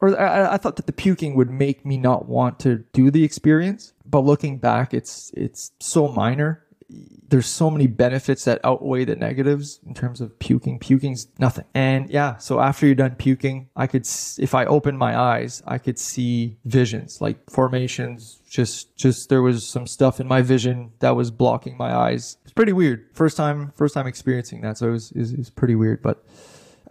or 0.00 0.18
I, 0.20 0.54
I, 0.54 0.56
thought 0.56 0.76
that 0.76 0.86
the 0.86 0.92
puking 0.92 1.36
would 1.36 1.48
make 1.48 1.86
me 1.86 1.96
not 1.96 2.28
want 2.28 2.58
to 2.60 2.84
do 2.92 3.10
the 3.10 3.22
experience. 3.22 3.92
But 4.04 4.20
looking 4.20 4.58
back, 4.58 4.92
it's 4.92 5.30
it's 5.34 5.70
so 5.80 6.08
minor. 6.08 6.64
There's 7.28 7.46
so 7.46 7.70
many 7.70 7.86
benefits 7.86 8.44
that 8.44 8.60
outweigh 8.62 9.04
the 9.04 9.16
negatives 9.16 9.80
in 9.86 9.94
terms 9.94 10.20
of 10.20 10.38
puking. 10.38 10.78
Puking's 10.78 11.28
nothing. 11.38 11.64
And 11.74 12.10
yeah, 12.10 12.36
so 12.36 12.60
after 12.60 12.84
you're 12.84 12.94
done 12.94 13.14
puking, 13.14 13.68
I 13.74 13.86
could, 13.86 14.06
if 14.38 14.54
I 14.54 14.66
open 14.66 14.96
my 14.98 15.18
eyes, 15.18 15.62
I 15.66 15.78
could 15.78 15.98
see 15.98 16.58
visions 16.64 17.20
like 17.20 17.38
formations. 17.48 18.40
Just, 18.50 18.94
just 18.96 19.30
there 19.30 19.40
was 19.40 19.66
some 19.66 19.86
stuff 19.86 20.20
in 20.20 20.28
my 20.28 20.42
vision 20.42 20.92
that 20.98 21.16
was 21.16 21.30
blocking 21.30 21.76
my 21.78 21.94
eyes. 21.94 22.36
It's 22.44 22.52
pretty 22.52 22.74
weird. 22.74 23.06
First 23.14 23.36
time, 23.38 23.72
first 23.76 23.94
time 23.94 24.06
experiencing 24.06 24.60
that. 24.60 24.76
So 24.76 24.88
it 24.88 24.92
was, 24.92 25.10
it 25.12 25.38
was 25.38 25.48
pretty 25.48 25.74
weird, 25.74 26.02
but 26.02 26.22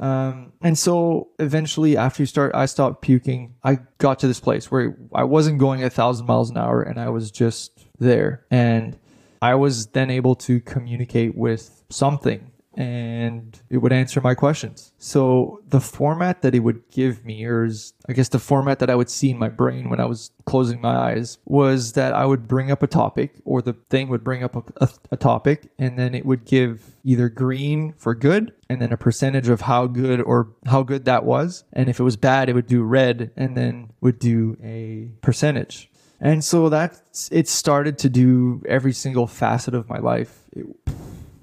um, 0.02 0.52
and 0.62 0.78
so 0.78 1.30
eventually, 1.38 1.96
after 1.96 2.24
you 2.24 2.26
start, 2.26 2.56
I 2.56 2.66
stopped 2.66 3.04
puking. 3.04 3.54
I 3.64 3.80
got 4.00 4.18
to 4.20 4.28
this 4.28 4.40
place 4.40 4.72
where 4.72 4.98
I 5.14 5.24
wasn't 5.24 5.60
going 5.60 5.84
a 5.84 5.92
thousand 5.92 6.26
miles 6.26 6.50
an 6.50 6.58
hour, 6.58 6.82
and 6.82 7.00
I 7.00 7.10
was 7.10 7.30
just 7.30 7.88
there. 8.00 8.44
And 8.50 8.98
I 9.42 9.56
was 9.56 9.88
then 9.88 10.10
able 10.10 10.36
to 10.36 10.60
communicate 10.60 11.36
with 11.36 11.84
something 11.90 12.52
and 12.76 13.60
it 13.70 13.78
would 13.78 13.92
answer 13.92 14.22
my 14.22 14.34
questions. 14.34 14.94
So 14.98 15.62
the 15.68 15.82
format 15.82 16.42
that 16.42 16.56
it 16.56 16.60
would 16.60 16.90
give 16.90 17.26
me, 17.26 17.46
or 17.46 17.66
is, 17.66 17.94
I 18.08 18.14
guess 18.14 18.30
the 18.30 18.40
format 18.40 18.80
that 18.80 18.90
I 18.90 18.96
would 18.96 19.10
see 19.10 19.32
in 19.32 19.38
my 19.38 19.50
brain 19.50 19.90
when 19.90 20.00
I 20.00 20.06
was 20.06 20.32
closing 20.46 20.80
my 20.80 20.96
eyes, 20.96 21.38
was 21.46 21.94
that 21.94 22.14
I 22.14 22.26
would 22.26 22.48
bring 22.48 22.72
up 22.72 22.82
a 22.82 22.88
topic, 22.88 23.36
or 23.44 23.62
the 23.62 23.74
thing 23.90 24.08
would 24.08 24.24
bring 24.24 24.44
up 24.44 24.56
a, 24.56 24.86
a, 24.86 24.90
a 25.12 25.18
topic, 25.18 25.70
and 25.78 26.00
then 26.00 26.16
it 26.16 26.26
would 26.26 26.46
give 26.46 26.96
either 27.04 27.28
green 27.28 27.94
for 27.98 28.16
good, 28.16 28.54
and 28.70 28.82
then 28.82 28.94
a 28.94 28.98
percentage 28.98 29.50
of 29.50 29.62
how 29.62 29.88
good 29.88 30.22
or 30.22 30.54
how 30.66 30.84
good 30.84 31.06
that 31.06 31.26
was. 31.26 31.66
And 31.74 31.90
if 31.90 32.00
it 32.00 32.04
was 32.04 32.16
bad, 32.16 32.48
it 32.48 32.54
would 32.54 32.68
do 32.68 32.84
red, 32.84 33.32
and 33.36 33.58
then 33.58 33.92
would 34.00 34.18
do 34.18 34.58
a 34.64 35.10
percentage. 35.22 35.91
And 36.22 36.44
so 36.44 36.70
that 36.70 37.02
it 37.32 37.48
started 37.50 37.98
to 38.00 38.10
do 38.10 38.62
every 38.68 38.94
single 38.94 39.26
facet 39.26 39.74
of 39.74 39.90
my 39.90 39.98
life. 39.98 40.44
It, 40.54 40.68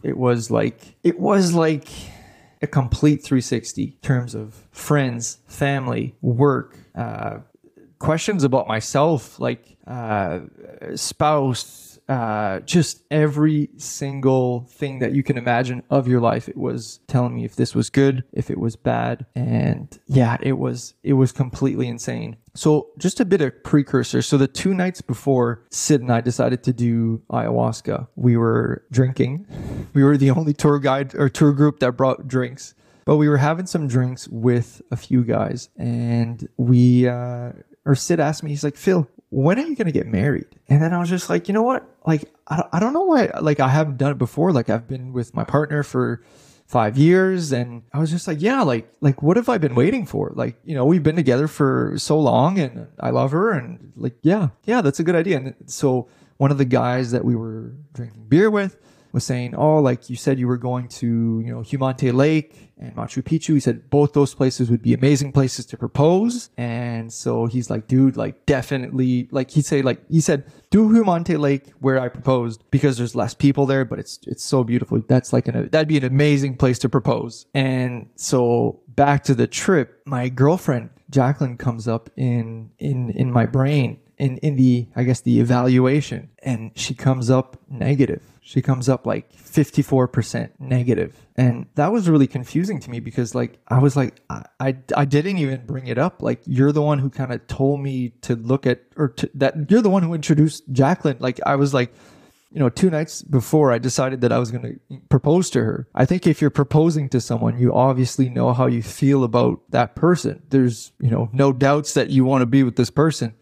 it 0.04 0.16
was 0.16 0.50
like 0.52 0.94
it 1.02 1.18
was 1.18 1.52
like 1.52 1.88
a 2.62 2.66
complete 2.68 3.22
360 3.22 3.82
in 3.82 3.92
terms 4.02 4.34
of 4.36 4.54
friends, 4.70 5.38
family, 5.46 6.14
work, 6.22 6.78
uh, 6.94 7.38
questions 7.98 8.44
about 8.44 8.68
myself, 8.68 9.40
like 9.40 9.76
uh, 9.86 10.40
spouse, 10.94 11.87
uh, 12.08 12.60
just 12.60 13.02
every 13.10 13.68
single 13.76 14.62
thing 14.70 14.98
that 15.00 15.12
you 15.12 15.22
can 15.22 15.36
imagine 15.36 15.82
of 15.90 16.08
your 16.08 16.20
life. 16.20 16.48
It 16.48 16.56
was 16.56 17.00
telling 17.06 17.34
me 17.34 17.44
if 17.44 17.56
this 17.56 17.74
was 17.74 17.90
good, 17.90 18.24
if 18.32 18.50
it 18.50 18.58
was 18.58 18.76
bad, 18.76 19.26
and 19.34 19.98
yeah, 20.06 20.38
it 20.40 20.58
was 20.58 20.94
it 21.02 21.14
was 21.14 21.32
completely 21.32 21.86
insane. 21.86 22.36
So 22.54 22.88
just 22.98 23.20
a 23.20 23.24
bit 23.24 23.40
of 23.40 23.62
precursor. 23.62 24.22
So 24.22 24.36
the 24.36 24.48
two 24.48 24.74
nights 24.74 25.00
before 25.00 25.62
Sid 25.70 26.00
and 26.00 26.10
I 26.10 26.20
decided 26.20 26.64
to 26.64 26.72
do 26.72 27.22
ayahuasca, 27.30 28.08
we 28.16 28.36
were 28.36 28.84
drinking. 28.90 29.46
We 29.94 30.04
were 30.04 30.16
the 30.16 30.30
only 30.30 30.52
tour 30.52 30.78
guide 30.78 31.14
or 31.14 31.28
tour 31.28 31.52
group 31.52 31.80
that 31.80 31.92
brought 31.92 32.28
drinks. 32.28 32.74
But 33.04 33.16
we 33.16 33.28
were 33.28 33.38
having 33.38 33.66
some 33.66 33.88
drinks 33.88 34.28
with 34.28 34.82
a 34.90 34.96
few 34.96 35.24
guys, 35.24 35.70
and 35.76 36.46
we, 36.58 37.08
uh, 37.08 37.52
or 37.86 37.94
Sid 37.94 38.20
asked 38.20 38.42
me, 38.42 38.50
he's 38.50 38.62
like, 38.62 38.76
Phil, 38.76 39.08
when 39.30 39.58
are 39.58 39.66
you 39.66 39.76
going 39.76 39.86
to 39.86 39.92
get 39.92 40.06
married? 40.06 40.46
And 40.68 40.80
then 40.82 40.94
I 40.94 40.98
was 40.98 41.08
just 41.08 41.28
like, 41.28 41.48
you 41.48 41.54
know 41.54 41.62
what? 41.62 41.86
Like, 42.06 42.32
I, 42.48 42.64
I 42.72 42.80
don't 42.80 42.92
know 42.92 43.02
why, 43.02 43.30
like, 43.40 43.60
I 43.60 43.68
haven't 43.68 43.98
done 43.98 44.12
it 44.12 44.18
before. 44.18 44.52
Like, 44.52 44.70
I've 44.70 44.88
been 44.88 45.12
with 45.12 45.34
my 45.34 45.44
partner 45.44 45.82
for 45.82 46.22
five 46.66 46.96
years. 46.98 47.52
And 47.52 47.82
I 47.92 47.98
was 47.98 48.10
just 48.10 48.28
like, 48.28 48.40
yeah, 48.40 48.62
like, 48.62 48.88
like, 49.00 49.22
what 49.22 49.36
have 49.36 49.48
I 49.48 49.58
been 49.58 49.74
waiting 49.74 50.06
for? 50.06 50.32
Like, 50.34 50.56
you 50.64 50.74
know, 50.74 50.84
we've 50.84 51.02
been 51.02 51.16
together 51.16 51.48
for 51.48 51.94
so 51.96 52.18
long 52.18 52.58
and 52.58 52.88
I 53.00 53.10
love 53.10 53.32
her. 53.32 53.52
And 53.52 53.92
like, 53.96 54.16
yeah, 54.22 54.50
yeah, 54.64 54.82
that's 54.82 55.00
a 55.00 55.04
good 55.04 55.16
idea. 55.16 55.38
And 55.38 55.54
so 55.66 56.08
one 56.36 56.50
of 56.50 56.58
the 56.58 56.66
guys 56.66 57.10
that 57.10 57.24
we 57.24 57.34
were 57.34 57.72
drinking 57.94 58.26
beer 58.28 58.50
with, 58.50 58.78
was 59.12 59.24
saying, 59.24 59.54
oh, 59.54 59.80
like 59.80 60.10
you 60.10 60.16
said, 60.16 60.38
you 60.38 60.46
were 60.46 60.56
going 60.56 60.88
to, 60.88 61.42
you 61.44 61.52
know, 61.52 61.60
Humantay 61.60 62.12
Lake 62.12 62.70
and 62.78 62.94
Machu 62.94 63.22
Picchu. 63.22 63.54
He 63.54 63.60
said 63.60 63.90
both 63.90 64.12
those 64.12 64.34
places 64.34 64.70
would 64.70 64.82
be 64.82 64.94
amazing 64.94 65.32
places 65.32 65.66
to 65.66 65.76
propose. 65.76 66.50
And 66.56 67.12
so 67.12 67.46
he's 67.46 67.70
like, 67.70 67.86
dude, 67.88 68.16
like 68.16 68.46
definitely, 68.46 69.28
like 69.30 69.50
he'd 69.50 69.64
say, 69.64 69.82
like 69.82 70.00
he 70.08 70.20
said, 70.20 70.44
do 70.70 70.88
Humantay 70.88 71.38
Lake 71.38 71.64
where 71.80 71.98
I 71.98 72.08
proposed 72.08 72.64
because 72.70 72.98
there's 72.98 73.14
less 73.14 73.34
people 73.34 73.66
there, 73.66 73.84
but 73.84 73.98
it's 73.98 74.20
it's 74.26 74.44
so 74.44 74.64
beautiful. 74.64 75.00
That's 75.06 75.32
like 75.32 75.48
an 75.48 75.68
that'd 75.70 75.88
be 75.88 75.96
an 75.96 76.04
amazing 76.04 76.56
place 76.56 76.78
to 76.80 76.88
propose. 76.88 77.46
And 77.54 78.08
so 78.16 78.80
back 78.88 79.24
to 79.24 79.34
the 79.34 79.46
trip, 79.46 80.02
my 80.04 80.28
girlfriend 80.28 80.90
Jacqueline 81.10 81.56
comes 81.56 81.88
up 81.88 82.10
in 82.16 82.70
in 82.78 83.10
in 83.10 83.32
my 83.32 83.46
brain 83.46 83.98
in 84.18 84.38
in 84.38 84.56
the 84.56 84.86
I 84.94 85.04
guess 85.04 85.20
the 85.20 85.40
evaluation, 85.40 86.30
and 86.42 86.72
she 86.74 86.94
comes 86.94 87.30
up 87.30 87.56
negative 87.68 88.22
she 88.48 88.62
comes 88.62 88.88
up 88.88 89.06
like 89.06 89.30
54% 89.36 90.52
negative. 90.58 91.14
And 91.36 91.66
that 91.74 91.92
was 91.92 92.08
really 92.08 92.26
confusing 92.26 92.80
to 92.80 92.90
me 92.90 92.98
because 92.98 93.34
like 93.34 93.58
I 93.68 93.78
was 93.78 93.94
like 93.94 94.22
I 94.30 94.42
I, 94.58 94.74
I 94.96 95.04
didn't 95.04 95.36
even 95.36 95.66
bring 95.66 95.86
it 95.86 95.98
up. 95.98 96.22
Like 96.22 96.40
you're 96.46 96.72
the 96.72 96.80
one 96.80 96.98
who 96.98 97.10
kind 97.10 97.30
of 97.30 97.46
told 97.46 97.82
me 97.82 98.14
to 98.22 98.36
look 98.36 98.66
at 98.66 98.84
or 98.96 99.08
to, 99.08 99.30
that 99.34 99.70
you're 99.70 99.82
the 99.82 99.90
one 99.90 100.02
who 100.02 100.14
introduced 100.14 100.64
Jacqueline. 100.72 101.18
Like 101.20 101.40
I 101.44 101.56
was 101.56 101.74
like 101.74 101.92
you 102.50 102.58
know, 102.58 102.70
two 102.70 102.88
nights 102.88 103.20
before 103.20 103.70
I 103.70 103.76
decided 103.76 104.22
that 104.22 104.32
I 104.32 104.38
was 104.38 104.50
going 104.50 104.80
to 104.88 104.98
propose 105.10 105.50
to 105.50 105.62
her. 105.62 105.86
I 105.94 106.06
think 106.06 106.26
if 106.26 106.40
you're 106.40 106.48
proposing 106.48 107.10
to 107.10 107.20
someone, 107.20 107.58
you 107.58 107.74
obviously 107.74 108.30
know 108.30 108.54
how 108.54 108.64
you 108.64 108.82
feel 108.82 109.22
about 109.22 109.60
that 109.68 109.94
person. 109.94 110.42
There's, 110.48 110.92
you 110.98 111.10
know, 111.10 111.28
no 111.34 111.52
doubts 111.52 111.92
that 111.92 112.08
you 112.08 112.24
want 112.24 112.40
to 112.40 112.46
be 112.46 112.62
with 112.62 112.76
this 112.76 112.88
person. 112.88 113.34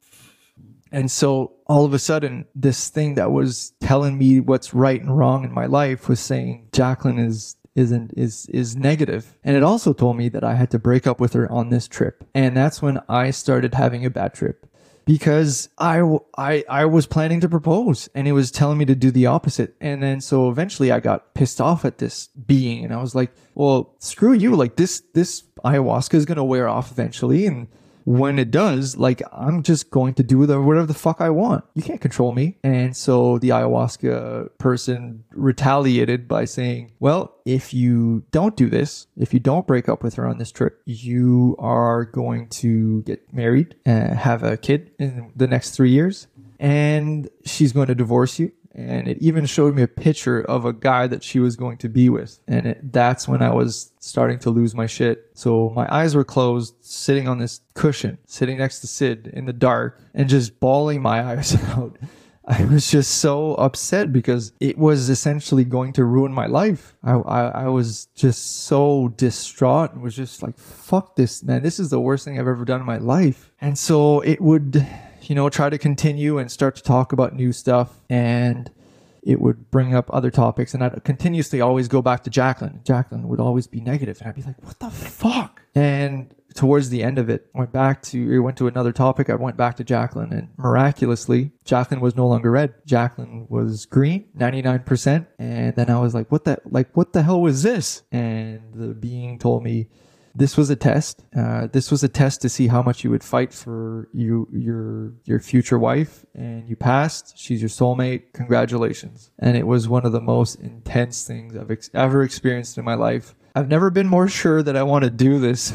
And 0.92 1.10
so 1.10 1.52
all 1.66 1.84
of 1.84 1.92
a 1.92 1.98
sudden, 1.98 2.46
this 2.54 2.88
thing 2.88 3.14
that 3.14 3.32
was 3.32 3.72
telling 3.80 4.18
me 4.18 4.40
what's 4.40 4.72
right 4.72 5.00
and 5.00 5.16
wrong 5.16 5.44
in 5.44 5.52
my 5.52 5.66
life 5.66 6.08
was 6.08 6.20
saying 6.20 6.68
Jacqueline 6.72 7.18
is 7.18 7.56
isn't 7.74 8.12
is 8.16 8.46
is 8.46 8.76
negative. 8.76 9.36
And 9.44 9.56
it 9.56 9.62
also 9.62 9.92
told 9.92 10.16
me 10.16 10.28
that 10.30 10.44
I 10.44 10.54
had 10.54 10.70
to 10.70 10.78
break 10.78 11.06
up 11.06 11.20
with 11.20 11.34
her 11.34 11.50
on 11.50 11.70
this 11.70 11.86
trip. 11.88 12.24
And 12.34 12.56
that's 12.56 12.80
when 12.80 13.00
I 13.08 13.30
started 13.30 13.74
having 13.74 14.06
a 14.06 14.10
bad 14.10 14.34
trip 14.34 14.66
because 15.06 15.68
I, 15.78 16.02
I, 16.36 16.64
I 16.68 16.84
was 16.84 17.06
planning 17.06 17.40
to 17.40 17.48
propose 17.48 18.08
and 18.14 18.26
it 18.26 18.32
was 18.32 18.50
telling 18.50 18.76
me 18.76 18.84
to 18.86 18.94
do 18.94 19.10
the 19.10 19.26
opposite. 19.26 19.76
And 19.80 20.02
then 20.02 20.20
so 20.20 20.50
eventually 20.50 20.90
I 20.90 21.00
got 21.00 21.32
pissed 21.32 21.60
off 21.60 21.84
at 21.84 21.98
this 21.98 22.26
being 22.28 22.84
and 22.84 22.92
I 22.92 23.00
was 23.00 23.14
like, 23.14 23.32
well, 23.54 23.94
screw 24.00 24.32
you. 24.32 24.56
Like 24.56 24.76
this, 24.76 25.02
this 25.14 25.44
ayahuasca 25.64 26.14
is 26.14 26.24
going 26.26 26.36
to 26.36 26.44
wear 26.44 26.68
off 26.68 26.90
eventually. 26.90 27.46
And 27.46 27.68
when 28.06 28.38
it 28.38 28.52
does, 28.52 28.96
like 28.96 29.20
I'm 29.32 29.64
just 29.64 29.90
going 29.90 30.14
to 30.14 30.22
do 30.22 30.46
the 30.46 30.62
whatever 30.62 30.86
the 30.86 30.94
fuck 30.94 31.20
I 31.20 31.28
want. 31.28 31.64
You 31.74 31.82
can't 31.82 32.00
control 32.00 32.32
me. 32.32 32.56
And 32.62 32.96
so 32.96 33.38
the 33.38 33.48
ayahuasca 33.48 34.56
person 34.58 35.24
retaliated 35.32 36.28
by 36.28 36.44
saying, 36.44 36.92
"Well, 37.00 37.34
if 37.44 37.74
you 37.74 38.22
don't 38.30 38.56
do 38.56 38.70
this, 38.70 39.08
if 39.16 39.34
you 39.34 39.40
don't 39.40 39.66
break 39.66 39.88
up 39.88 40.04
with 40.04 40.14
her 40.14 40.26
on 40.26 40.38
this 40.38 40.52
trip, 40.52 40.80
you 40.86 41.56
are 41.58 42.04
going 42.04 42.48
to 42.48 43.02
get 43.02 43.32
married 43.34 43.74
and 43.84 44.14
have 44.14 44.44
a 44.44 44.56
kid 44.56 44.92
in 44.98 45.32
the 45.34 45.48
next 45.48 45.72
3 45.72 45.90
years." 45.90 46.28
And 46.58 47.28
she's 47.44 47.72
going 47.72 47.88
to 47.88 47.94
divorce 47.94 48.38
you 48.38 48.50
and 48.76 49.08
it 49.08 49.16
even 49.22 49.46
showed 49.46 49.74
me 49.74 49.82
a 49.82 49.88
picture 49.88 50.42
of 50.42 50.66
a 50.66 50.72
guy 50.72 51.06
that 51.06 51.24
she 51.24 51.40
was 51.40 51.56
going 51.56 51.78
to 51.78 51.88
be 51.88 52.10
with. 52.10 52.38
And 52.46 52.66
it, 52.66 52.92
that's 52.92 53.26
when 53.26 53.40
I 53.40 53.52
was 53.52 53.90
starting 54.00 54.38
to 54.40 54.50
lose 54.50 54.74
my 54.74 54.86
shit. 54.86 55.30
So 55.32 55.72
my 55.74 55.88
eyes 55.90 56.14
were 56.14 56.24
closed, 56.24 56.74
sitting 56.82 57.26
on 57.26 57.38
this 57.38 57.60
cushion, 57.72 58.18
sitting 58.26 58.58
next 58.58 58.80
to 58.80 58.86
Sid 58.86 59.30
in 59.32 59.46
the 59.46 59.54
dark, 59.54 60.00
and 60.12 60.28
just 60.28 60.60
bawling 60.60 61.00
my 61.00 61.24
eyes 61.32 61.54
out. 61.70 61.96
I 62.48 62.64
was 62.64 62.88
just 62.88 63.18
so 63.18 63.54
upset 63.54 64.12
because 64.12 64.52
it 64.60 64.78
was 64.78 65.08
essentially 65.08 65.64
going 65.64 65.94
to 65.94 66.04
ruin 66.04 66.32
my 66.32 66.46
life. 66.46 66.94
I, 67.02 67.14
I, 67.14 67.42
I, 67.64 67.68
was 67.68 68.06
just 68.14 68.66
so 68.66 69.08
distraught 69.16 69.94
and 69.94 70.02
was 70.02 70.14
just 70.14 70.44
like, 70.44 70.56
fuck 70.56 71.16
this, 71.16 71.42
man. 71.42 71.64
This 71.64 71.80
is 71.80 71.90
the 71.90 71.98
worst 71.98 72.24
thing 72.24 72.38
I've 72.38 72.46
ever 72.46 72.64
done 72.64 72.78
in 72.78 72.86
my 72.86 72.98
life. 72.98 73.50
And 73.60 73.76
so 73.76 74.20
it 74.20 74.40
would, 74.40 74.86
you 75.28 75.34
know, 75.34 75.48
try 75.48 75.70
to 75.70 75.78
continue 75.78 76.38
and 76.38 76.50
start 76.50 76.76
to 76.76 76.82
talk 76.82 77.12
about 77.12 77.34
new 77.34 77.52
stuff. 77.52 78.00
And 78.08 78.70
it 79.22 79.40
would 79.40 79.70
bring 79.72 79.92
up 79.92 80.08
other 80.12 80.30
topics. 80.30 80.72
And 80.72 80.84
I'd 80.84 81.02
continuously 81.02 81.60
always 81.60 81.88
go 81.88 82.00
back 82.00 82.22
to 82.24 82.30
Jacqueline. 82.30 82.80
Jacqueline 82.84 83.26
would 83.28 83.40
always 83.40 83.66
be 83.66 83.80
negative, 83.80 84.18
And 84.20 84.28
I'd 84.28 84.36
be 84.36 84.42
like, 84.42 84.62
what 84.62 84.78
the 84.78 84.88
fuck? 84.88 85.62
And 85.74 86.32
towards 86.54 86.90
the 86.90 87.02
end 87.02 87.18
of 87.18 87.28
it, 87.28 87.48
went 87.52 87.72
back 87.72 88.02
to, 88.02 88.32
it 88.32 88.38
went 88.38 88.56
to 88.58 88.68
another 88.68 88.92
topic. 88.92 89.28
I 89.28 89.34
went 89.34 89.56
back 89.56 89.76
to 89.76 89.84
Jacqueline 89.84 90.32
and 90.32 90.48
miraculously, 90.56 91.50
Jacqueline 91.64 92.00
was 92.00 92.14
no 92.14 92.26
longer 92.28 92.52
red. 92.52 92.74
Jacqueline 92.86 93.46
was 93.48 93.84
green, 93.84 94.26
99%. 94.38 95.26
And 95.40 95.74
then 95.74 95.90
I 95.90 95.98
was 95.98 96.14
like, 96.14 96.30
what 96.30 96.44
the, 96.44 96.58
like, 96.64 96.96
what 96.96 97.12
the 97.12 97.24
hell 97.24 97.40
was 97.40 97.64
this? 97.64 98.04
And 98.12 98.60
the 98.74 98.94
being 98.94 99.40
told 99.40 99.64
me, 99.64 99.88
this 100.36 100.56
was 100.56 100.68
a 100.70 100.76
test. 100.76 101.24
Uh, 101.36 101.66
this 101.66 101.90
was 101.90 102.04
a 102.04 102.08
test 102.08 102.42
to 102.42 102.48
see 102.48 102.66
how 102.66 102.82
much 102.82 103.02
you 103.02 103.10
would 103.10 103.24
fight 103.24 103.52
for 103.52 104.08
you, 104.12 104.48
your, 104.52 105.12
your 105.24 105.40
future 105.40 105.78
wife, 105.78 106.26
and 106.34 106.68
you 106.68 106.76
passed. 106.76 107.38
She's 107.38 107.60
your 107.62 107.70
soulmate. 107.70 108.32
Congratulations! 108.34 109.30
And 109.38 109.56
it 109.56 109.66
was 109.66 109.88
one 109.88 110.04
of 110.04 110.12
the 110.12 110.20
most 110.20 110.56
intense 110.56 111.26
things 111.26 111.56
I've 111.56 111.70
ex- 111.70 111.90
ever 111.94 112.22
experienced 112.22 112.76
in 112.76 112.84
my 112.84 112.94
life. 112.94 113.34
I've 113.54 113.68
never 113.68 113.90
been 113.90 114.08
more 114.08 114.28
sure 114.28 114.62
that 114.62 114.76
I 114.76 114.82
want 114.82 115.04
to 115.04 115.10
do 115.10 115.38
this 115.38 115.72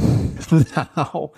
now. 0.75 1.31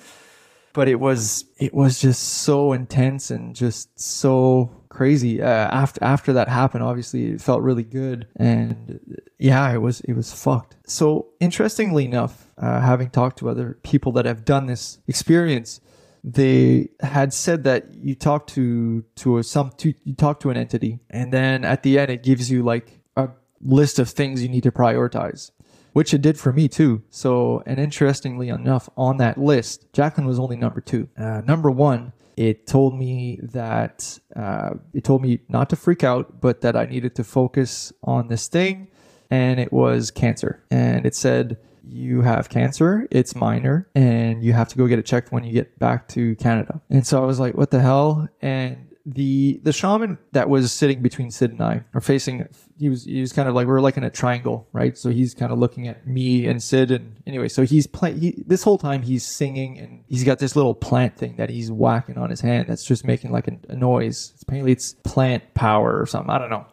But 0.74 0.88
it 0.88 1.00
was 1.00 1.46
it 1.58 1.74
was 1.74 2.02
just 2.02 2.22
so 2.22 2.74
intense 2.74 3.30
and 3.30 3.56
just 3.56 4.00
so 4.00 4.72
crazy. 4.90 5.42
Uh, 5.42 5.48
after 5.48 6.04
after 6.04 6.34
that 6.34 6.48
happened, 6.50 6.84
obviously 6.84 7.32
it 7.32 7.42
felt 7.42 7.62
really 7.62 7.84
good, 7.84 8.28
and 8.36 9.00
yeah, 9.38 9.72
it 9.74 9.80
was 9.80 10.02
it 10.02 10.14
was 10.14 10.34
fucked. 10.34 10.78
So 10.86 11.28
interestingly 11.40 12.06
enough, 12.06 12.48
uh, 12.58 12.80
having 12.82 13.10
talked 13.10 13.40
to 13.40 13.50
other 13.50 13.78
people 13.84 14.12
that 14.14 14.26
have 14.26 14.46
done 14.46 14.68
this 14.68 15.00
experience, 15.08 15.82
they 16.24 16.90
had 17.02 17.34
said 17.34 17.64
that 17.66 17.94
you 17.94 18.16
talk 18.16 18.48
to 18.48 19.04
to 19.16 19.38
a, 19.38 19.44
some 19.44 19.72
to, 19.78 19.94
you 20.04 20.16
talk 20.16 20.40
to 20.42 20.50
an 20.50 20.58
entity, 20.58 21.00
and 21.10 21.34
then 21.34 21.66
at 21.66 21.84
the 21.84 22.00
end 22.00 22.10
it 22.10 22.24
gives 22.24 22.50
you 22.50 22.64
like 22.64 23.00
a 23.16 23.30
list 23.62 24.00
of 24.00 24.10
things 24.10 24.42
you 24.42 24.50
need 24.50 24.64
to 24.64 24.72
prioritize 24.72 25.52
which 25.94 26.14
it 26.14 26.22
did 26.22 26.38
for 26.38 26.52
me 26.52 26.68
too. 26.68 27.04
So, 27.10 27.64
and 27.66 27.80
interestingly 27.80 28.50
enough, 28.50 28.90
on 28.98 29.18
that 29.18 29.38
list, 29.38 29.92
Jacqueline 29.94 30.28
was 30.28 30.40
only 30.40 30.58
number 30.58 30.82
two. 30.82 31.08
Uh, 31.18 31.42
number 31.46 31.72
one, 31.72 32.14
it 32.36 32.68
told 32.68 32.98
me 32.98 33.40
that 33.42 34.20
uh, 34.36 34.72
it 34.94 35.04
told 35.04 35.22
me 35.22 35.40
not 35.50 35.70
to 35.70 35.76
freak 35.76 36.04
out, 36.04 36.42
but 36.42 36.62
that 36.62 36.76
I 36.76 36.86
needed 36.86 37.16
to 37.16 37.24
focus 37.24 37.94
on 38.04 38.28
this 38.28 38.48
thing, 38.48 38.90
and 39.30 39.60
it 39.60 39.72
was 39.72 40.12
cancer. 40.12 40.64
And 40.72 41.06
it 41.06 41.16
said 41.16 41.58
you 41.88 42.22
have 42.22 42.50
cancer, 42.50 43.08
it's 43.12 43.36
minor, 43.36 43.88
and 43.94 44.44
you 44.44 44.54
have 44.54 44.70
to 44.70 44.78
go 44.78 44.88
get 44.88 45.00
it 45.00 45.06
checked 45.06 45.32
when 45.32 45.44
you 45.44 45.52
get 45.52 45.78
back 45.78 46.08
to 46.10 46.36
Canada. 46.38 46.82
And 46.90 47.06
so 47.06 47.22
I 47.22 47.26
was 47.26 47.40
like, 47.40 47.56
what 47.56 47.72
the 47.72 47.82
hell? 47.82 48.28
And 48.42 48.93
the 49.06 49.60
the 49.64 49.74
shaman 49.74 50.18
that 50.32 50.50
was 50.50 50.72
sitting 50.72 51.02
between 51.02 51.30
Sid 51.30 51.52
and 51.52 51.62
I, 51.62 51.84
or 51.94 52.00
facing, 52.00 52.48
he 52.78 52.88
was 52.88 53.04
he 53.04 53.20
was 53.20 53.34
kind 53.34 53.50
of 53.50 53.56
like 53.56 53.68
we 53.68 53.74
are 53.74 53.82
like 53.82 53.98
in 53.98 54.04
a 54.04 54.10
triangle, 54.10 54.68
right? 54.72 54.98
So 54.98 55.10
he's 55.10 55.34
kind 55.34 55.52
of 55.52 55.60
looking 55.60 55.88
at 55.88 56.08
me 56.08 56.48
and 56.48 56.64
Sid, 56.64 56.90
and 56.92 57.18
anyway, 57.28 57.50
so 57.50 57.64
he's 57.64 57.86
playing. 57.86 58.22
He, 58.22 58.44
this 58.48 58.64
whole 58.64 58.78
time 58.78 59.02
he's 59.02 59.26
singing, 59.26 59.78
and 59.78 60.04
he's 60.08 60.24
got 60.24 60.40
this 60.40 60.56
little 60.56 60.74
plant 60.74 61.18
thing 61.18 61.36
that 61.36 61.50
he's 61.50 61.70
whacking 61.70 62.18
on 62.18 62.30
his 62.30 62.40
hand 62.40 62.68
that's 62.70 62.86
just 62.86 63.06
making 63.06 63.32
like 63.32 63.48
a, 63.50 63.58
a 63.70 63.76
noise. 63.76 64.34
Apparently, 64.42 64.72
it's 64.72 64.94
plant 65.04 65.54
power 65.54 66.00
or 66.00 66.06
something. 66.06 66.30
I 66.30 66.38
don't 66.38 66.50
know. 66.50 66.66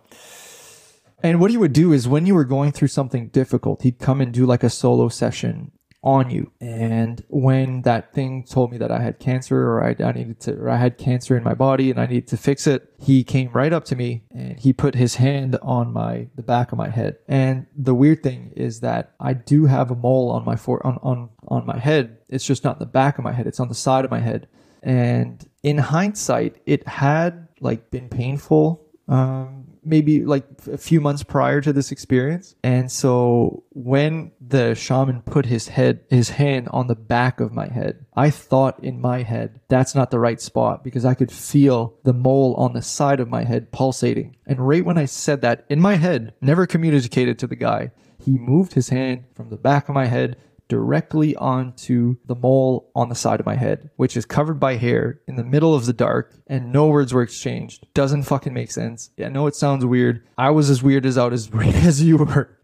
And 1.23 1.41
what 1.41 1.51
he 1.51 1.57
would 1.57 1.73
do 1.73 1.93
is 1.93 2.09
when 2.09 2.27
you 2.27 2.35
were 2.35 2.45
going 2.45 2.73
through 2.73 2.89
something 2.89 3.29
difficult, 3.29 3.83
he'd 3.83 3.99
come 3.99 4.21
and 4.21 4.33
do 4.33 4.47
like 4.47 4.63
a 4.63 4.71
solo 4.71 5.09
session 5.09 5.73
on 6.02 6.30
you. 6.30 6.50
And 6.61 7.23
when 7.28 7.83
that 7.83 8.14
thing 8.14 8.45
told 8.45 8.73
me 8.73 8.78
that 8.78 8.90
I 8.90 9.00
had 9.00 9.19
cancer 9.19 9.59
or 9.59 9.85
I, 9.85 9.95
I 10.02 10.12
needed 10.12 10.40
to, 10.40 10.54
or 10.54 10.71
I 10.71 10.76
had 10.76 10.97
cancer 10.97 11.37
in 11.37 11.45
my 11.45 11.54
body 11.54 11.90
and 11.90 12.00
I 12.00 12.07
needed 12.07 12.28
to 12.28 12.37
fix 12.37 12.66
it, 12.66 12.90
he 12.99 13.23
came 13.23 13.50
right 13.52 13.73
up 13.73 13.85
to 13.87 13.97
me 13.97 14.25
and 14.30 14.59
he 14.59 14.73
put 14.73 14.95
his 14.95 15.16
hand 15.16 15.59
on 15.62 15.92
my, 15.92 16.28
the 16.37 16.42
back 16.42 16.73
of 16.73 16.78
my 16.78 16.88
head. 16.88 17.19
And 17.28 17.66
the 17.76 17.95
weird 17.95 18.23
thing 18.23 18.52
is 18.57 18.80
that 18.80 19.12
I 19.21 19.35
do 19.35 19.66
have 19.66 19.90
a 19.90 19.95
mole 19.95 20.30
on 20.30 20.45
my 20.45 20.57
fore, 20.57 20.85
on, 20.87 20.99
on, 21.02 21.28
on 21.49 21.66
my 21.66 21.78
head. 21.78 22.19
It's 22.28 22.47
just 22.47 22.64
not 22.64 22.78
the 22.78 22.86
back 22.86 23.19
of 23.19 23.25
my 23.25 23.32
head. 23.32 23.47
It's 23.47 23.60
on 23.60 23.69
the 23.69 23.75
side 23.75 24.04
of 24.06 24.10
my 24.10 24.21
head. 24.21 24.49
And 24.82 25.47
in 25.63 25.76
hindsight, 25.76 26.56
it 26.65 26.89
had 26.89 27.49
like 27.60 27.91
been 27.91 28.08
painful. 28.08 28.86
Um, 29.06 29.67
maybe 29.84 30.25
like 30.25 30.45
a 30.71 30.78
few 30.78 31.00
months 31.00 31.23
prior 31.23 31.60
to 31.60 31.73
this 31.73 31.93
experience. 31.93 32.54
And 32.62 32.90
so 32.90 33.64
when 33.71 34.32
the 34.40 34.75
shaman 34.75 35.23
put 35.23 35.47
his 35.47 35.69
head, 35.69 36.00
his 36.10 36.30
hand 36.30 36.69
on 36.71 36.86
the 36.86 36.95
back 36.95 37.40
of 37.40 37.52
my 37.52 37.69
head, 37.69 38.04
I 38.14 38.30
thought 38.30 38.82
in 38.82 39.00
my 39.00 39.23
head, 39.23 39.60
that's 39.69 39.95
not 39.95 40.10
the 40.10 40.19
right 40.19 40.40
spot 40.40 40.84
because 40.84 41.04
I 41.04 41.14
could 41.14 41.32
feel 41.32 41.95
the 42.04 42.12
mole 42.12 42.54
on 42.54 42.73
the 42.73 42.82
side 42.82 43.21
of 43.21 43.28
my 43.28 43.45
head 43.45 43.73
pulsating. 43.73 44.36
And 44.47 44.66
right 44.66 44.84
when 44.84 44.99
I 44.99 45.06
said 45.06 45.40
that 45.43 45.64
in 45.69 45.80
my 45.80 45.97
head, 45.97 46.34
never 46.40 46.66
communicated 46.66 47.38
to 47.38 47.47
the 47.47 47.56
guy, 47.56 47.93
he 48.19 48.32
moved 48.32 48.75
his 48.75 48.90
hand 48.90 49.25
from 49.34 49.49
the 49.49 49.56
back 49.56 49.88
of 49.88 49.95
my 49.95 50.06
head 50.06 50.36
directly 50.71 51.35
onto 51.35 52.17
the 52.26 52.37
mole 52.37 52.89
on 52.95 53.09
the 53.09 53.15
side 53.17 53.41
of 53.41 53.45
my 53.45 53.56
head, 53.56 53.91
which 53.97 54.17
is 54.17 54.25
covered 54.25 54.61
by 54.61 54.76
hair 54.76 55.21
in 55.26 55.35
the 55.35 55.43
middle 55.43 55.75
of 55.75 55.85
the 55.85 55.93
dark, 55.93 56.33
and 56.47 56.73
no 56.73 56.87
words 56.87 57.13
were 57.13 57.23
exchanged. 57.23 57.89
Doesn't 57.93 58.23
fucking 58.23 58.54
make 58.54 58.71
sense. 58.71 59.11
I 59.23 59.28
know 59.28 59.49
it 59.49 59.56
sounds 59.56 59.85
weird. 59.85 60.23
I 60.39 60.50
was 60.50 60.71
as 60.71 60.80
weird 60.80 61.04
as 61.04 61.19
out 61.19 61.33
as 61.33 61.50
as 61.54 62.00
you 62.02 62.19
were. 62.19 62.56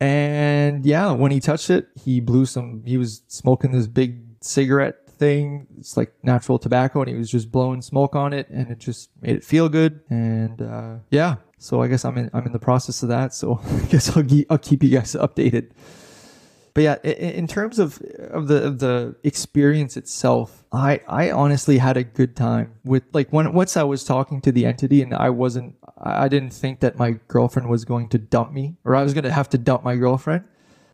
And 0.00 0.84
yeah, 0.84 1.12
when 1.12 1.32
he 1.32 1.40
touched 1.40 1.70
it, 1.70 1.88
he 2.04 2.20
blew 2.20 2.44
some. 2.44 2.82
He 2.84 2.98
was 2.98 3.22
smoking 3.26 3.72
this 3.72 3.86
big 3.86 4.20
cigarette 4.42 5.10
thing. 5.10 5.66
It's 5.78 5.96
like 5.96 6.12
natural 6.22 6.58
tobacco, 6.58 7.00
and 7.00 7.08
he 7.08 7.16
was 7.16 7.30
just 7.30 7.50
blowing 7.50 7.80
smoke 7.80 8.14
on 8.14 8.34
it, 8.34 8.50
and 8.50 8.70
it 8.70 8.78
just 8.78 9.08
made 9.22 9.36
it 9.36 9.44
feel 9.44 9.70
good. 9.70 10.00
And 10.10 10.60
uh, 10.60 10.96
yeah, 11.10 11.36
so 11.56 11.80
I 11.80 11.88
guess 11.88 12.04
I'm 12.04 12.18
in 12.18 12.30
I'm 12.34 12.44
in 12.44 12.52
the 12.52 12.58
process 12.58 13.02
of 13.02 13.08
that. 13.08 13.32
So 13.32 13.60
I 13.64 13.86
guess 13.86 14.14
I'll, 14.14 14.24
I'll 14.50 14.58
keep 14.58 14.82
you 14.82 14.90
guys 14.90 15.14
updated 15.14 15.70
but 16.74 16.82
yeah, 16.82 16.96
in 17.02 17.46
terms 17.46 17.78
of 17.78 18.00
of 18.30 18.48
the 18.48 18.64
of 18.64 18.78
the 18.78 19.16
experience 19.24 19.96
itself, 19.96 20.64
I 20.72 21.00
I 21.08 21.30
honestly 21.30 21.78
had 21.78 21.96
a 21.96 22.04
good 22.04 22.36
time 22.36 22.74
with 22.84 23.02
like 23.12 23.32
when 23.32 23.52
once 23.52 23.76
I 23.76 23.82
was 23.82 24.04
talking 24.04 24.40
to 24.42 24.52
the 24.52 24.66
entity 24.66 25.02
and 25.02 25.12
I 25.12 25.30
wasn't 25.30 25.74
I 26.00 26.28
didn't 26.28 26.52
think 26.52 26.80
that 26.80 26.96
my 26.96 27.18
girlfriend 27.28 27.68
was 27.68 27.84
going 27.84 28.08
to 28.10 28.18
dump 28.18 28.52
me 28.52 28.76
or 28.84 28.94
I 28.94 29.02
was 29.02 29.14
going 29.14 29.24
to 29.24 29.32
have 29.32 29.48
to 29.50 29.58
dump 29.58 29.82
my 29.84 29.96
girlfriend. 29.96 30.44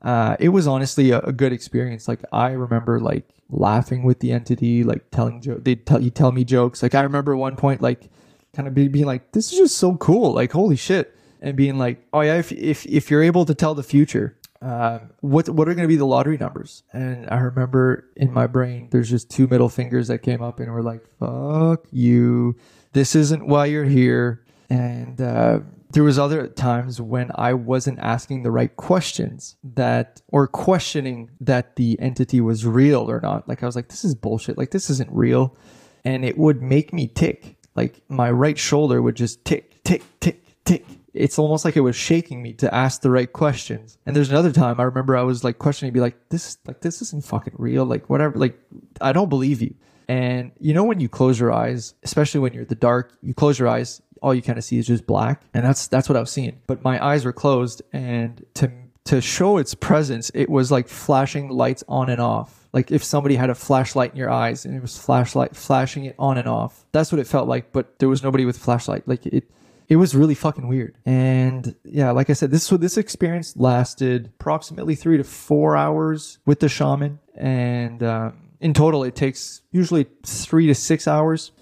Uh, 0.02 0.36
it 0.38 0.50
was 0.50 0.66
honestly 0.66 1.10
a, 1.10 1.20
a, 1.20 1.32
good 1.32 1.52
experience. 1.52 2.06
Like 2.06 2.20
I 2.32 2.50
remember 2.50 3.00
like 3.00 3.28
laughing 3.50 4.02
with 4.02 4.20
the 4.20 4.32
entity, 4.32 4.84
like 4.84 5.10
telling 5.10 5.40
jokes. 5.40 5.62
They 5.64 5.74
tell 5.74 6.00
you 6.00 6.10
tell 6.10 6.32
me 6.32 6.44
jokes. 6.44 6.82
Like 6.82 6.94
I 6.94 7.02
remember 7.02 7.36
one 7.36 7.56
point 7.56 7.82
like 7.82 8.08
kind 8.54 8.68
of 8.68 8.74
be, 8.74 8.88
being 8.88 9.06
like, 9.06 9.32
"This 9.32 9.52
is 9.52 9.58
just 9.58 9.78
so 9.78 9.96
cool!" 9.96 10.32
Like 10.32 10.52
holy 10.52 10.76
shit, 10.76 11.16
and 11.40 11.56
being 11.56 11.76
like, 11.76 12.06
"Oh 12.12 12.20
yeah, 12.20 12.36
if 12.36 12.52
if 12.52 12.86
if 12.86 13.10
you're 13.10 13.22
able 13.22 13.44
to 13.46 13.54
tell 13.54 13.74
the 13.74 13.82
future." 13.82 14.36
Uh, 14.62 15.00
what 15.20 15.48
what 15.48 15.68
are 15.68 15.74
going 15.74 15.84
to 15.84 15.88
be 15.88 15.96
the 15.96 16.06
lottery 16.06 16.36
numbers? 16.38 16.82
And 16.92 17.28
I 17.30 17.38
remember 17.38 18.08
in 18.16 18.32
my 18.32 18.46
brain, 18.46 18.88
there's 18.90 19.10
just 19.10 19.30
two 19.30 19.46
middle 19.46 19.68
fingers 19.68 20.08
that 20.08 20.18
came 20.18 20.42
up, 20.42 20.60
and 20.60 20.72
we're 20.72 20.82
like, 20.82 21.02
"Fuck 21.18 21.86
you! 21.90 22.56
This 22.92 23.14
isn't 23.14 23.46
why 23.46 23.66
you're 23.66 23.84
here." 23.84 24.44
And 24.68 25.20
uh, 25.20 25.60
there 25.90 26.02
was 26.02 26.18
other 26.18 26.48
times 26.48 27.00
when 27.00 27.30
I 27.34 27.52
wasn't 27.52 27.98
asking 28.00 28.42
the 28.42 28.50
right 28.50 28.74
questions 28.74 29.56
that, 29.62 30.22
or 30.28 30.48
questioning 30.48 31.30
that 31.40 31.76
the 31.76 31.98
entity 32.00 32.40
was 32.40 32.66
real 32.66 33.08
or 33.10 33.20
not. 33.20 33.48
Like 33.48 33.62
I 33.62 33.66
was 33.66 33.76
like, 33.76 33.88
"This 33.88 34.04
is 34.04 34.14
bullshit. 34.14 34.58
Like 34.58 34.70
this 34.70 34.90
isn't 34.90 35.10
real," 35.12 35.56
and 36.04 36.24
it 36.24 36.38
would 36.38 36.62
make 36.62 36.92
me 36.92 37.08
tick. 37.08 37.56
Like 37.74 38.00
my 38.08 38.30
right 38.30 38.58
shoulder 38.58 39.02
would 39.02 39.16
just 39.16 39.44
tick, 39.44 39.82
tick, 39.84 40.02
tick, 40.20 40.42
tick 40.64 40.86
it's 41.16 41.38
almost 41.38 41.64
like 41.64 41.76
it 41.76 41.80
was 41.80 41.96
shaking 41.96 42.42
me 42.42 42.52
to 42.54 42.72
ask 42.74 43.00
the 43.00 43.10
right 43.10 43.32
questions. 43.32 43.98
And 44.06 44.14
there's 44.14 44.30
another 44.30 44.52
time 44.52 44.78
I 44.78 44.84
remember 44.84 45.16
I 45.16 45.22
was 45.22 45.42
like 45.42 45.58
questioning, 45.58 45.92
be 45.92 46.00
like, 46.00 46.28
this, 46.28 46.58
like, 46.66 46.80
this 46.80 47.02
isn't 47.02 47.24
fucking 47.24 47.54
real. 47.58 47.84
Like, 47.84 48.08
whatever. 48.08 48.38
Like, 48.38 48.58
I 49.00 49.12
don't 49.12 49.28
believe 49.28 49.62
you. 49.62 49.74
And 50.08 50.52
you 50.60 50.72
know, 50.72 50.84
when 50.84 51.00
you 51.00 51.08
close 51.08 51.40
your 51.40 51.52
eyes, 51.52 51.94
especially 52.04 52.40
when 52.40 52.52
you're 52.52 52.62
in 52.62 52.68
the 52.68 52.74
dark, 52.74 53.12
you 53.22 53.34
close 53.34 53.58
your 53.58 53.68
eyes, 53.68 54.00
all 54.22 54.34
you 54.34 54.42
kind 54.42 54.58
of 54.58 54.64
see 54.64 54.78
is 54.78 54.86
just 54.86 55.06
black. 55.06 55.42
And 55.52 55.64
that's, 55.64 55.88
that's 55.88 56.08
what 56.08 56.16
I 56.16 56.20
was 56.20 56.30
seeing. 56.30 56.60
But 56.66 56.84
my 56.84 57.04
eyes 57.04 57.24
were 57.24 57.32
closed. 57.32 57.82
And 57.92 58.44
to, 58.54 58.70
to 59.06 59.20
show 59.20 59.58
its 59.58 59.74
presence, 59.74 60.30
it 60.34 60.48
was 60.48 60.70
like 60.70 60.88
flashing 60.88 61.48
lights 61.48 61.82
on 61.88 62.10
and 62.10 62.20
off. 62.20 62.68
Like 62.72 62.90
if 62.90 63.02
somebody 63.02 63.36
had 63.36 63.50
a 63.50 63.54
flashlight 63.54 64.12
in 64.12 64.16
your 64.16 64.30
eyes 64.30 64.64
and 64.64 64.76
it 64.76 64.82
was 64.82 64.98
flashlight 64.98 65.56
flashing 65.56 66.04
it 66.04 66.14
on 66.18 66.38
and 66.38 66.48
off. 66.48 66.84
That's 66.92 67.10
what 67.10 67.18
it 67.18 67.26
felt 67.26 67.48
like. 67.48 67.72
But 67.72 67.98
there 67.98 68.08
was 68.08 68.22
nobody 68.22 68.44
with 68.44 68.58
flashlight. 68.58 69.08
Like 69.08 69.24
it, 69.26 69.50
it 69.88 69.96
was 69.96 70.14
really 70.14 70.34
fucking 70.34 70.66
weird. 70.66 70.98
And 71.04 71.74
yeah, 71.84 72.10
like 72.10 72.30
I 72.30 72.32
said, 72.32 72.50
this 72.50 72.64
so 72.64 72.76
this 72.76 72.96
experience 72.96 73.56
lasted 73.56 74.26
approximately 74.38 74.94
three 74.94 75.16
to 75.16 75.24
four 75.24 75.76
hours 75.76 76.38
with 76.44 76.60
the 76.60 76.68
shaman, 76.68 77.20
and 77.36 78.02
um, 78.02 78.50
in 78.60 78.74
total, 78.74 79.04
it 79.04 79.14
takes 79.14 79.62
usually 79.70 80.06
three 80.24 80.66
to 80.66 80.74
six 80.74 81.06
hours. 81.06 81.52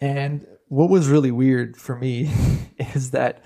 And 0.00 0.46
what 0.68 0.90
was 0.90 1.08
really 1.08 1.30
weird 1.30 1.76
for 1.76 1.96
me 1.96 2.30
is 2.78 3.10
that 3.12 3.42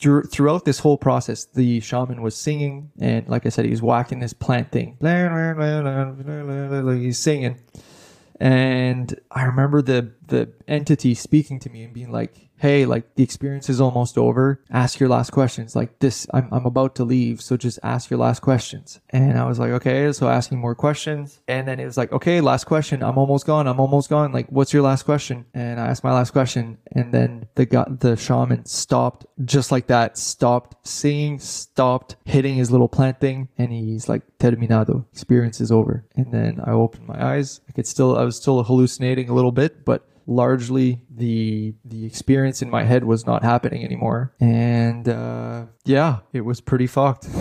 throughout 0.00 0.64
this 0.64 0.78
whole 0.78 0.96
process, 0.96 1.44
the 1.44 1.80
shaman 1.80 2.22
was 2.22 2.34
singing, 2.36 2.90
and 2.98 3.28
like 3.28 3.46
I 3.46 3.50
said, 3.50 3.64
he 3.64 3.70
was 3.70 3.82
whacking 3.82 4.20
this 4.20 4.32
plant 4.32 4.72
thing. 4.72 4.96
He's 6.98 7.18
singing, 7.18 7.58
and 8.38 9.18
I 9.30 9.44
remember 9.44 9.80
the 9.80 10.12
the 10.26 10.52
entity 10.68 11.14
speaking 11.14 11.58
to 11.60 11.70
me 11.70 11.84
and 11.84 11.94
being 11.94 12.10
like, 12.10 12.49
hey, 12.60 12.84
like 12.84 13.14
the 13.14 13.22
experience 13.22 13.70
is 13.70 13.80
almost 13.80 14.18
over. 14.18 14.62
Ask 14.70 15.00
your 15.00 15.08
last 15.08 15.30
questions. 15.30 15.74
Like 15.74 15.98
this, 15.98 16.26
I'm, 16.34 16.48
I'm 16.52 16.66
about 16.66 16.94
to 16.96 17.04
leave. 17.04 17.40
So 17.40 17.56
just 17.56 17.78
ask 17.82 18.10
your 18.10 18.20
last 18.20 18.40
questions. 18.40 19.00
And 19.08 19.38
I 19.38 19.46
was 19.48 19.58
like, 19.58 19.70
okay. 19.70 20.12
So 20.12 20.28
asking 20.28 20.58
more 20.58 20.74
questions. 20.74 21.40
And 21.48 21.66
then 21.66 21.80
it 21.80 21.86
was 21.86 21.96
like, 21.96 22.12
okay, 22.12 22.42
last 22.42 22.64
question. 22.64 23.02
I'm 23.02 23.16
almost 23.16 23.46
gone. 23.46 23.66
I'm 23.66 23.80
almost 23.80 24.10
gone. 24.10 24.32
Like, 24.32 24.46
what's 24.50 24.74
your 24.74 24.82
last 24.82 25.04
question? 25.04 25.46
And 25.54 25.80
I 25.80 25.86
asked 25.86 26.04
my 26.04 26.12
last 26.12 26.32
question. 26.32 26.76
And 26.92 27.14
then 27.14 27.48
the 27.54 27.64
guy, 27.64 27.86
the 27.88 28.14
shaman 28.16 28.66
stopped 28.66 29.24
just 29.42 29.72
like 29.72 29.86
that, 29.86 30.18
stopped 30.18 30.86
singing, 30.86 31.38
stopped 31.38 32.16
hitting 32.26 32.56
his 32.56 32.70
little 32.70 32.88
plant 32.88 33.20
thing. 33.20 33.48
And 33.56 33.72
he's 33.72 34.06
like, 34.06 34.22
terminado. 34.38 35.06
Experience 35.12 35.62
is 35.62 35.72
over. 35.72 36.04
And 36.14 36.30
then 36.30 36.60
I 36.62 36.72
opened 36.72 37.06
my 37.06 37.24
eyes. 37.24 37.62
I 37.70 37.72
could 37.72 37.86
still, 37.86 38.18
I 38.18 38.24
was 38.24 38.36
still 38.36 38.62
hallucinating 38.62 39.30
a 39.30 39.34
little 39.34 39.52
bit, 39.52 39.82
but 39.86 40.06
largely 40.26 41.02
the 41.10 41.74
the 41.84 42.04
experience 42.06 42.62
in 42.62 42.70
my 42.70 42.84
head 42.84 43.04
was 43.04 43.26
not 43.26 43.42
happening 43.42 43.84
anymore. 43.84 44.32
And 44.40 45.08
uh, 45.08 45.66
yeah 45.84 46.20
it 46.32 46.42
was 46.42 46.60
pretty 46.60 46.86
fucked. 46.86 47.28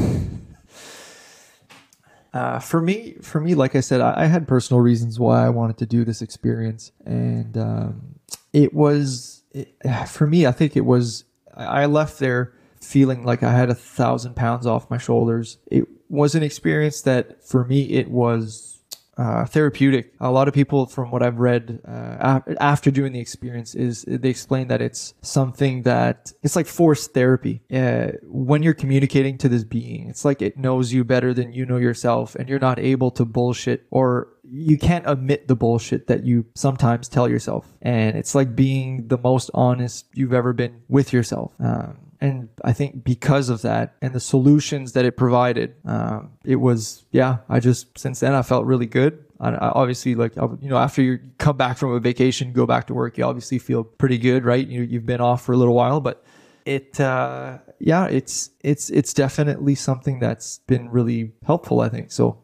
Uh, 2.31 2.59
for 2.59 2.79
me 2.79 3.15
for 3.23 3.41
me 3.41 3.55
like 3.55 3.75
i 3.75 3.79
said 3.79 4.01
I, 4.01 4.21
I, 4.21 4.25
had 4.27 4.47
personal 4.47 4.81
reasons 4.81 5.19
why 5.19 5.43
i 5.43 5.49
wanted 5.49 5.79
to 5.79 5.87
do 5.87 6.05
this 6.05 6.21
experience. 6.21 6.91
And 7.03 7.57
um, 7.57 8.19
it 8.53 8.71
was 8.71 9.43
it, 9.51 9.73
for 10.07 10.27
me 10.27 10.45
i 10.45 10.51
think 10.51 10.77
it 10.77 10.85
was 10.85 11.23
i 11.57 11.87
left 11.87 12.19
there 12.19 12.53
feeling 12.79 13.23
like 13.23 13.41
i 13.41 13.51
had 13.51 13.71
a 13.71 13.75
thousand 13.75 14.35
pounds 14.35 14.67
off 14.67 14.91
my 14.91 14.99
shoulders. 14.99 15.57
It 15.71 15.87
was 16.07 16.35
an 16.35 16.43
experience 16.43 17.01
that 17.01 17.43
for 17.43 17.65
me 17.65 17.89
it 17.89 18.11
was 18.11 18.78
uh, 19.19 19.45
therapeutic. 19.45 20.13
A 20.21 20.31
lot 20.31 20.47
of 20.47 20.53
people, 20.53 20.85
from 20.85 21.11
what 21.11 21.21
I've 21.21 21.39
read 21.39 21.81
uh, 21.85 22.39
after 22.59 22.89
doing 22.89 23.11
the 23.11 23.19
experience, 23.19 23.75
is 23.75 24.05
they 24.07 24.29
explain 24.29 24.69
that 24.69 24.81
it's 24.81 25.13
something 25.21 25.83
that 25.83 26.31
it's 26.41 26.55
like 26.55 26.67
forced 26.67 27.13
therapy. 27.13 27.61
Uh, 27.71 28.11
when 28.23 28.63
you're 28.63 28.73
communicating 28.73 29.37
to 29.39 29.49
this 29.49 29.65
being, 29.65 30.09
it's 30.09 30.23
like 30.23 30.41
it 30.41 30.57
knows 30.57 30.93
you 30.93 31.03
better 31.03 31.33
than 31.33 31.51
you 31.51 31.65
know 31.65 31.77
yourself, 31.77 32.35
and 32.35 32.47
you're 32.47 32.59
not 32.59 32.79
able 32.79 33.11
to 33.11 33.25
bullshit 33.25 33.85
or 33.91 34.29
you 34.51 34.77
can't 34.77 35.03
admit 35.07 35.47
the 35.47 35.55
bullshit 35.55 36.07
that 36.07 36.23
you 36.23 36.45
sometimes 36.55 37.09
tell 37.09 37.29
yourself. 37.29 37.67
And 37.81 38.17
it's 38.17 38.33
like 38.33 38.55
being 38.55 39.07
the 39.07 39.17
most 39.17 39.51
honest 39.53 40.05
you've 40.13 40.33
ever 40.33 40.53
been 40.53 40.81
with 40.87 41.13
yourself. 41.13 41.53
Um, 41.59 42.08
and 42.21 42.49
I 42.63 42.73
think 42.73 43.03
because 43.03 43.49
of 43.49 43.61
that 43.61 43.95
and 44.01 44.13
the 44.13 44.19
solutions 44.19 44.91
that 44.93 45.05
it 45.05 45.15
provided, 45.15 45.75
um, 45.85 46.31
it 46.43 46.57
was 46.57 47.05
yeah. 47.11 47.37
I 47.47 47.59
just 47.59 47.97
since 47.97 48.19
then 48.19 48.33
I 48.33 48.41
felt 48.41 48.65
really 48.65 48.85
good. 48.85 49.23
I, 49.39 49.51
I 49.51 49.69
obviously, 49.69 50.15
like 50.15 50.35
you 50.35 50.69
know, 50.69 50.77
after 50.77 51.01
you 51.01 51.19
come 51.37 51.55
back 51.55 51.77
from 51.77 51.93
a 51.93 51.99
vacation, 51.99 52.51
go 52.51 52.65
back 52.65 52.87
to 52.87 52.93
work, 52.93 53.17
you 53.17 53.23
obviously 53.23 53.57
feel 53.57 53.83
pretty 53.83 54.17
good, 54.17 54.43
right? 54.43 54.67
You 54.67 54.81
you've 54.81 55.05
been 55.05 55.21
off 55.21 55.45
for 55.45 55.53
a 55.53 55.57
little 55.57 55.75
while, 55.75 56.01
but 56.01 56.23
it 56.65 56.99
uh, 56.99 57.59
yeah, 57.79 58.05
it's 58.07 58.49
it's 58.61 58.89
it's 58.89 59.13
definitely 59.13 59.75
something 59.75 60.19
that's 60.19 60.59
been 60.67 60.89
really 60.89 61.31
helpful. 61.45 61.79
I 61.79 61.89
think 61.89 62.11
so. 62.11 62.37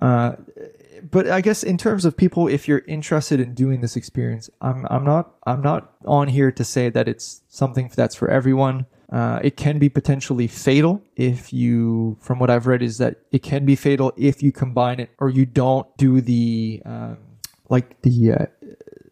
Uh, 0.00 0.36
but 1.10 1.28
I 1.28 1.40
guess 1.40 1.62
in 1.62 1.76
terms 1.76 2.04
of 2.04 2.16
people, 2.16 2.48
if 2.48 2.68
you're 2.68 2.82
interested 2.86 3.40
in 3.40 3.54
doing 3.54 3.80
this 3.80 3.96
experience, 3.96 4.48
I'm 4.60 4.86
I'm 4.90 5.04
not 5.04 5.34
I'm 5.44 5.62
not 5.62 5.92
on 6.04 6.28
here 6.28 6.52
to 6.52 6.64
say 6.64 6.88
that 6.90 7.08
it's 7.08 7.42
something 7.48 7.90
that's 7.94 8.14
for 8.14 8.28
everyone. 8.28 8.86
Uh, 9.10 9.40
it 9.42 9.56
can 9.56 9.78
be 9.78 9.88
potentially 9.88 10.46
fatal 10.46 11.02
if 11.16 11.52
you, 11.52 12.16
from 12.20 12.38
what 12.38 12.50
I've 12.50 12.66
read, 12.66 12.82
is 12.82 12.98
that 12.98 13.16
it 13.32 13.42
can 13.42 13.64
be 13.64 13.74
fatal 13.74 14.12
if 14.16 14.42
you 14.42 14.52
combine 14.52 15.00
it 15.00 15.10
or 15.18 15.30
you 15.30 15.46
don't 15.46 15.86
do 15.96 16.20
the, 16.20 16.82
um, 16.84 17.16
like 17.70 18.02
the, 18.02 18.32
uh, 18.32 18.46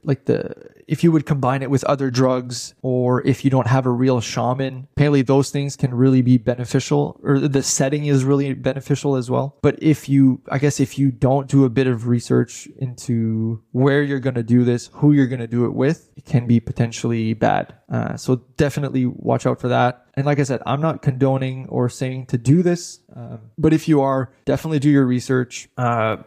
like 0.02 0.26
the 0.26 0.54
if 0.86 1.02
you 1.02 1.10
would 1.12 1.26
combine 1.26 1.62
it 1.62 1.70
with 1.70 1.84
other 1.84 2.10
drugs 2.10 2.74
or 2.82 3.26
if 3.26 3.44
you 3.44 3.50
don't 3.50 3.66
have 3.66 3.86
a 3.86 3.90
real 3.90 4.20
shaman, 4.20 4.86
apparently 4.92 5.22
those 5.22 5.50
things 5.50 5.76
can 5.76 5.92
really 5.92 6.22
be 6.22 6.38
beneficial 6.38 7.18
or 7.22 7.38
the 7.40 7.62
setting 7.62 8.06
is 8.06 8.24
really 8.24 8.54
beneficial 8.54 9.16
as 9.16 9.30
well. 9.30 9.56
But 9.62 9.82
if 9.82 10.08
you, 10.08 10.40
I 10.50 10.58
guess 10.58 10.80
if 10.80 10.98
you 10.98 11.10
don't 11.10 11.48
do 11.48 11.64
a 11.64 11.70
bit 11.70 11.86
of 11.86 12.06
research 12.06 12.68
into 12.78 13.62
where 13.72 14.02
you're 14.02 14.20
going 14.20 14.34
to 14.34 14.42
do 14.42 14.64
this, 14.64 14.90
who 14.92 15.12
you're 15.12 15.26
going 15.26 15.40
to 15.40 15.46
do 15.46 15.64
it 15.64 15.74
with, 15.74 16.10
it 16.16 16.24
can 16.24 16.46
be 16.46 16.60
potentially 16.60 17.34
bad. 17.34 17.74
Uh, 17.90 18.16
so 18.16 18.36
definitely 18.56 19.06
watch 19.06 19.46
out 19.46 19.60
for 19.60 19.68
that. 19.68 20.06
And 20.14 20.24
like 20.24 20.38
I 20.38 20.44
said, 20.44 20.62
I'm 20.66 20.80
not 20.80 21.02
condoning 21.02 21.66
or 21.68 21.88
saying 21.88 22.26
to 22.26 22.38
do 22.38 22.62
this, 22.62 23.00
um, 23.14 23.40
but 23.58 23.72
if 23.72 23.86
you 23.86 24.00
are, 24.00 24.32
definitely 24.44 24.78
do 24.78 24.88
your 24.88 25.04
research. 25.04 25.68
Uh, 25.76 26.18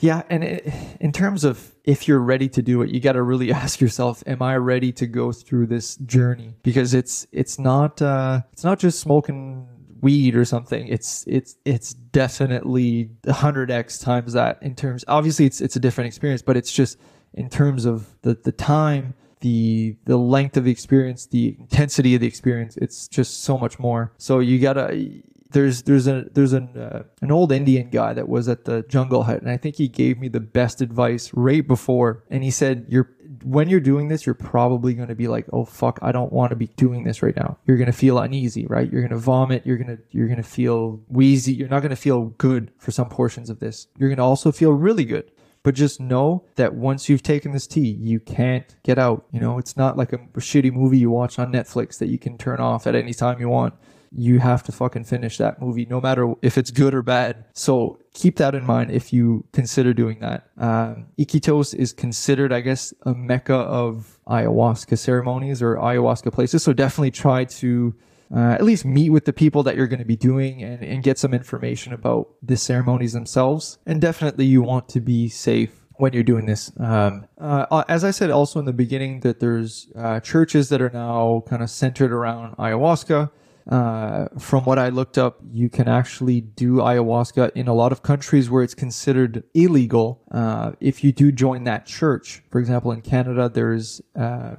yeah, 0.00 0.22
and 0.28 0.44
it, 0.44 0.72
in 1.00 1.12
terms 1.12 1.44
of 1.44 1.74
if 1.84 2.08
you're 2.08 2.20
ready 2.20 2.48
to 2.50 2.62
do 2.62 2.82
it, 2.82 2.90
you 2.90 3.00
got 3.00 3.12
to 3.12 3.22
really 3.22 3.52
ask 3.62 3.80
yourself, 3.80 4.22
am 4.26 4.42
I 4.42 4.56
ready 4.56 4.92
to 4.92 5.06
go 5.06 5.32
through 5.32 5.66
this 5.66 5.96
journey? 5.96 6.54
Because 6.62 6.94
it's 6.94 7.26
it's 7.32 7.58
not 7.58 8.00
uh, 8.02 8.42
it's 8.52 8.64
not 8.64 8.78
just 8.78 9.00
smoking 9.00 9.68
weed 10.00 10.36
or 10.36 10.44
something. 10.44 10.86
It's 10.88 11.24
it's 11.26 11.56
it's 11.64 11.94
definitely 11.94 13.10
100x 13.24 14.02
times 14.02 14.34
that 14.34 14.62
in 14.62 14.74
terms. 14.74 15.04
Obviously, 15.08 15.46
it's 15.46 15.60
it's 15.60 15.76
a 15.76 15.80
different 15.80 16.08
experience, 16.08 16.42
but 16.42 16.56
it's 16.56 16.72
just 16.72 16.98
in 17.32 17.48
terms 17.48 17.84
of 17.84 18.14
the 18.22 18.34
the 18.34 18.52
time 18.52 19.14
the 19.40 19.94
the 20.04 20.16
length 20.16 20.56
of 20.56 20.64
the 20.64 20.70
experience, 20.70 21.26
the 21.26 21.56
intensity 21.58 22.14
of 22.14 22.20
the 22.22 22.26
experience, 22.26 22.76
it's 22.78 23.08
just 23.08 23.44
so 23.44 23.58
much 23.58 23.78
more. 23.78 24.12
So 24.16 24.38
you 24.38 24.58
gotta 24.58 25.22
there's 25.54 25.84
there's 25.84 26.08
a 26.08 26.26
there's 26.32 26.52
an 26.52 26.76
uh, 26.76 27.04
an 27.22 27.30
old 27.30 27.52
Indian 27.52 27.88
guy 27.88 28.12
that 28.12 28.28
was 28.28 28.48
at 28.48 28.64
the 28.64 28.82
Jungle 28.88 29.22
Hut, 29.22 29.40
and 29.40 29.50
I 29.50 29.56
think 29.56 29.76
he 29.76 29.88
gave 29.88 30.18
me 30.18 30.28
the 30.28 30.40
best 30.40 30.80
advice 30.80 31.32
right 31.32 31.66
before. 31.66 32.24
And 32.28 32.42
he 32.42 32.50
said, 32.50 32.86
"You're 32.88 33.10
when 33.44 33.68
you're 33.68 33.80
doing 33.80 34.08
this, 34.08 34.26
you're 34.26 34.34
probably 34.34 34.94
going 34.94 35.08
to 35.08 35.14
be 35.14 35.28
like, 35.28 35.46
oh 35.52 35.64
fuck, 35.64 35.98
I 36.02 36.12
don't 36.12 36.32
want 36.32 36.50
to 36.50 36.56
be 36.56 36.66
doing 36.66 37.04
this 37.04 37.22
right 37.22 37.36
now. 37.36 37.56
You're 37.66 37.76
going 37.76 37.86
to 37.86 37.92
feel 37.92 38.18
uneasy, 38.18 38.66
right? 38.66 38.90
You're 38.90 39.00
going 39.00 39.12
to 39.12 39.16
vomit. 39.16 39.64
You're 39.64 39.76
going 39.76 39.96
to 39.96 40.02
you're 40.10 40.26
going 40.26 40.42
to 40.42 40.42
feel 40.42 41.00
wheezy. 41.08 41.54
You're 41.54 41.68
not 41.68 41.80
going 41.80 41.90
to 41.90 41.96
feel 41.96 42.26
good 42.36 42.72
for 42.76 42.90
some 42.90 43.08
portions 43.08 43.48
of 43.48 43.60
this. 43.60 43.86
You're 43.96 44.08
going 44.08 44.18
to 44.18 44.24
also 44.24 44.52
feel 44.52 44.72
really 44.72 45.04
good." 45.04 45.30
But 45.62 45.74
just 45.74 45.98
know 45.98 46.44
that 46.56 46.74
once 46.74 47.08
you've 47.08 47.22
taken 47.22 47.52
this 47.52 47.66
tea, 47.66 47.88
you 47.88 48.20
can't 48.20 48.76
get 48.82 48.98
out. 48.98 49.24
You 49.32 49.40
know, 49.40 49.56
it's 49.56 49.78
not 49.78 49.96
like 49.96 50.12
a, 50.12 50.16
a 50.16 50.40
shitty 50.40 50.70
movie 50.70 50.98
you 50.98 51.10
watch 51.10 51.38
on 51.38 51.50
Netflix 51.50 51.96
that 52.00 52.08
you 52.08 52.18
can 52.18 52.36
turn 52.36 52.60
off 52.60 52.86
at 52.86 52.94
any 52.94 53.14
time 53.14 53.40
you 53.40 53.48
want 53.48 53.72
you 54.16 54.38
have 54.38 54.62
to 54.64 54.72
fucking 54.72 55.04
finish 55.04 55.38
that 55.38 55.60
movie 55.60 55.86
no 55.86 56.00
matter 56.00 56.32
if 56.42 56.56
it's 56.56 56.70
good 56.70 56.94
or 56.94 57.02
bad. 57.02 57.44
So 57.52 57.98
keep 58.12 58.36
that 58.36 58.54
in 58.54 58.64
mind 58.64 58.90
if 58.90 59.12
you 59.12 59.44
consider 59.52 59.92
doing 59.92 60.20
that. 60.20 60.48
Um, 60.56 61.06
Iquitos 61.18 61.74
is 61.74 61.92
considered, 61.92 62.52
I 62.52 62.60
guess, 62.60 62.94
a 63.02 63.14
mecca 63.14 63.54
of 63.54 64.18
ayahuasca 64.28 64.98
ceremonies 64.98 65.60
or 65.62 65.76
ayahuasca 65.76 66.32
places. 66.32 66.62
So 66.62 66.72
definitely 66.72 67.10
try 67.10 67.44
to 67.44 67.94
uh, 68.34 68.52
at 68.52 68.62
least 68.62 68.84
meet 68.84 69.10
with 69.10 69.24
the 69.24 69.32
people 69.32 69.62
that 69.64 69.76
you're 69.76 69.86
going 69.86 69.98
to 69.98 70.04
be 70.04 70.16
doing 70.16 70.62
and, 70.62 70.82
and 70.82 71.02
get 71.02 71.18
some 71.18 71.34
information 71.34 71.92
about 71.92 72.28
the 72.42 72.56
ceremonies 72.56 73.12
themselves. 73.12 73.78
And 73.86 74.00
definitely 74.00 74.46
you 74.46 74.62
want 74.62 74.88
to 74.90 75.00
be 75.00 75.28
safe 75.28 75.84
when 75.96 76.12
you're 76.12 76.22
doing 76.24 76.46
this. 76.46 76.72
Um, 76.78 77.26
uh, 77.38 77.84
as 77.88 78.02
I 78.02 78.10
said 78.10 78.30
also 78.30 78.58
in 78.58 78.64
the 78.64 78.72
beginning, 78.72 79.20
that 79.20 79.40
there's 79.40 79.88
uh, 79.96 80.20
churches 80.20 80.68
that 80.70 80.82
are 80.82 80.90
now 80.90 81.44
kind 81.46 81.62
of 81.62 81.70
centered 81.70 82.12
around 82.12 82.56
ayahuasca. 82.56 83.30
Uh, 83.68 84.26
from 84.38 84.62
what 84.64 84.78
I 84.78 84.90
looked 84.90 85.16
up, 85.16 85.40
you 85.50 85.70
can 85.70 85.88
actually 85.88 86.42
do 86.42 86.76
ayahuasca 86.76 87.52
in 87.54 87.66
a 87.66 87.72
lot 87.72 87.92
of 87.92 88.02
countries 88.02 88.50
where 88.50 88.62
it's 88.62 88.74
considered 88.74 89.42
illegal. 89.54 90.20
Uh, 90.30 90.72
if 90.80 91.02
you 91.02 91.12
do 91.12 91.32
join 91.32 91.64
that 91.64 91.86
church, 91.86 92.42
for 92.50 92.60
example, 92.60 92.92
in 92.92 93.00
Canada, 93.00 93.48
there's 93.48 94.02
uh, 94.14 94.56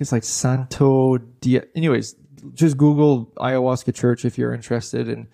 it's 0.00 0.12
like 0.12 0.24
Santo 0.24 1.18
Dia. 1.18 1.64
Anyways, 1.74 2.14
just 2.54 2.78
Google 2.78 3.26
ayahuasca 3.36 3.94
church 3.94 4.24
if 4.24 4.38
you're 4.38 4.54
interested, 4.54 5.08
and 5.08 5.26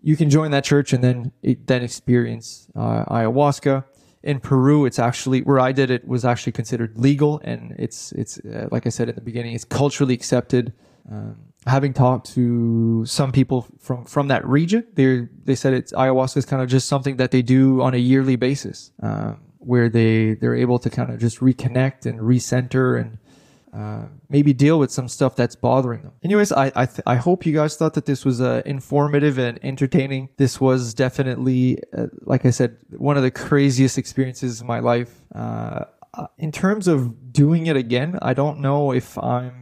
you 0.00 0.16
can 0.16 0.30
join 0.30 0.52
that 0.52 0.64
church 0.64 0.92
and 0.92 1.02
then 1.02 1.32
then 1.42 1.82
experience 1.82 2.68
uh, 2.76 3.04
ayahuasca. 3.06 3.84
In 4.22 4.38
Peru, 4.38 4.84
it's 4.86 5.00
actually 5.00 5.42
where 5.42 5.58
I 5.58 5.72
did 5.72 5.90
it 5.90 6.06
was 6.06 6.24
actually 6.24 6.52
considered 6.52 6.96
legal, 6.96 7.40
and 7.42 7.74
it's 7.76 8.12
it's 8.12 8.38
uh, 8.38 8.68
like 8.70 8.86
I 8.86 8.90
said 8.90 9.08
in 9.08 9.16
the 9.16 9.20
beginning, 9.20 9.54
it's 9.54 9.64
culturally 9.64 10.14
accepted. 10.14 10.72
Um, 11.10 11.51
having 11.66 11.92
talked 11.92 12.32
to 12.34 13.04
some 13.06 13.32
people 13.32 13.66
from 13.78 14.04
from 14.04 14.28
that 14.28 14.46
region, 14.46 14.86
they 14.94 15.28
they 15.44 15.54
said 15.54 15.74
it's 15.74 15.92
ayahuasca 15.92 16.38
is 16.38 16.46
kind 16.46 16.62
of 16.62 16.68
just 16.68 16.88
something 16.88 17.16
that 17.16 17.30
they 17.30 17.42
do 17.42 17.82
on 17.82 17.94
a 17.94 17.98
yearly 17.98 18.36
basis, 18.36 18.92
um, 19.02 19.40
where 19.58 19.88
they 19.88 20.34
they're 20.34 20.56
able 20.56 20.78
to 20.78 20.90
kind 20.90 21.10
of 21.10 21.20
just 21.20 21.38
reconnect 21.40 22.06
and 22.06 22.20
recenter 22.20 23.00
and 23.00 23.18
uh, 23.72 24.06
maybe 24.28 24.52
deal 24.52 24.78
with 24.78 24.90
some 24.90 25.08
stuff 25.08 25.34
that's 25.34 25.56
bothering 25.56 26.02
them. 26.02 26.12
Anyways, 26.22 26.52
I 26.52 26.72
I, 26.74 26.86
th- 26.86 27.00
I 27.06 27.16
hope 27.16 27.46
you 27.46 27.54
guys 27.54 27.76
thought 27.76 27.94
that 27.94 28.06
this 28.06 28.24
was 28.24 28.40
uh, 28.40 28.62
informative 28.66 29.38
and 29.38 29.58
entertaining. 29.62 30.28
This 30.36 30.60
was 30.60 30.94
definitely, 30.94 31.78
uh, 31.96 32.08
like 32.22 32.44
I 32.44 32.50
said, 32.50 32.76
one 32.90 33.16
of 33.16 33.22
the 33.22 33.30
craziest 33.30 33.98
experiences 33.98 34.60
of 34.60 34.66
my 34.66 34.80
life. 34.80 35.22
Uh, 35.34 35.84
uh, 36.14 36.26
in 36.36 36.52
terms 36.52 36.88
of 36.88 37.32
doing 37.32 37.66
it 37.66 37.76
again, 37.76 38.18
I 38.20 38.34
don't 38.34 38.58
know 38.58 38.92
if 38.92 39.16
I'm. 39.16 39.61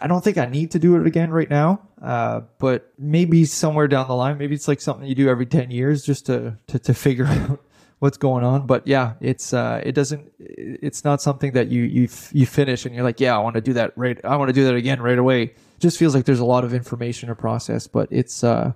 I 0.00 0.06
don't 0.06 0.22
think 0.22 0.38
I 0.38 0.46
need 0.46 0.70
to 0.72 0.78
do 0.78 0.96
it 0.96 1.06
again 1.06 1.30
right 1.30 1.48
now, 1.48 1.80
uh, 2.02 2.42
but 2.58 2.92
maybe 2.98 3.44
somewhere 3.44 3.88
down 3.88 4.08
the 4.08 4.14
line, 4.14 4.38
maybe 4.38 4.54
it's 4.54 4.68
like 4.68 4.80
something 4.80 5.06
you 5.06 5.14
do 5.14 5.28
every 5.28 5.46
ten 5.46 5.70
years 5.70 6.04
just 6.04 6.26
to 6.26 6.56
to, 6.68 6.78
to 6.78 6.94
figure 6.94 7.26
out 7.28 7.60
what's 7.98 8.16
going 8.18 8.44
on. 8.44 8.66
But 8.66 8.86
yeah, 8.86 9.14
it's 9.20 9.52
uh, 9.52 9.80
it 9.84 9.92
doesn't 9.92 10.30
it's 10.38 11.04
not 11.04 11.22
something 11.22 11.52
that 11.52 11.68
you 11.68 11.82
you 11.82 12.04
f- 12.04 12.30
you 12.34 12.46
finish 12.46 12.84
and 12.84 12.94
you're 12.94 13.04
like, 13.04 13.20
yeah, 13.20 13.34
I 13.34 13.38
want 13.38 13.54
to 13.54 13.60
do 13.60 13.72
that 13.74 13.92
right. 13.96 14.18
I 14.24 14.36
want 14.36 14.48
to 14.48 14.52
do 14.52 14.64
that 14.64 14.74
again 14.74 15.00
right 15.00 15.18
away. 15.18 15.42
It 15.44 15.80
just 15.80 15.98
feels 15.98 16.14
like 16.14 16.24
there's 16.24 16.40
a 16.40 16.44
lot 16.44 16.64
of 16.64 16.74
information 16.74 17.28
to 17.28 17.34
process, 17.34 17.86
but 17.86 18.08
it's 18.10 18.44
uh, 18.44 18.72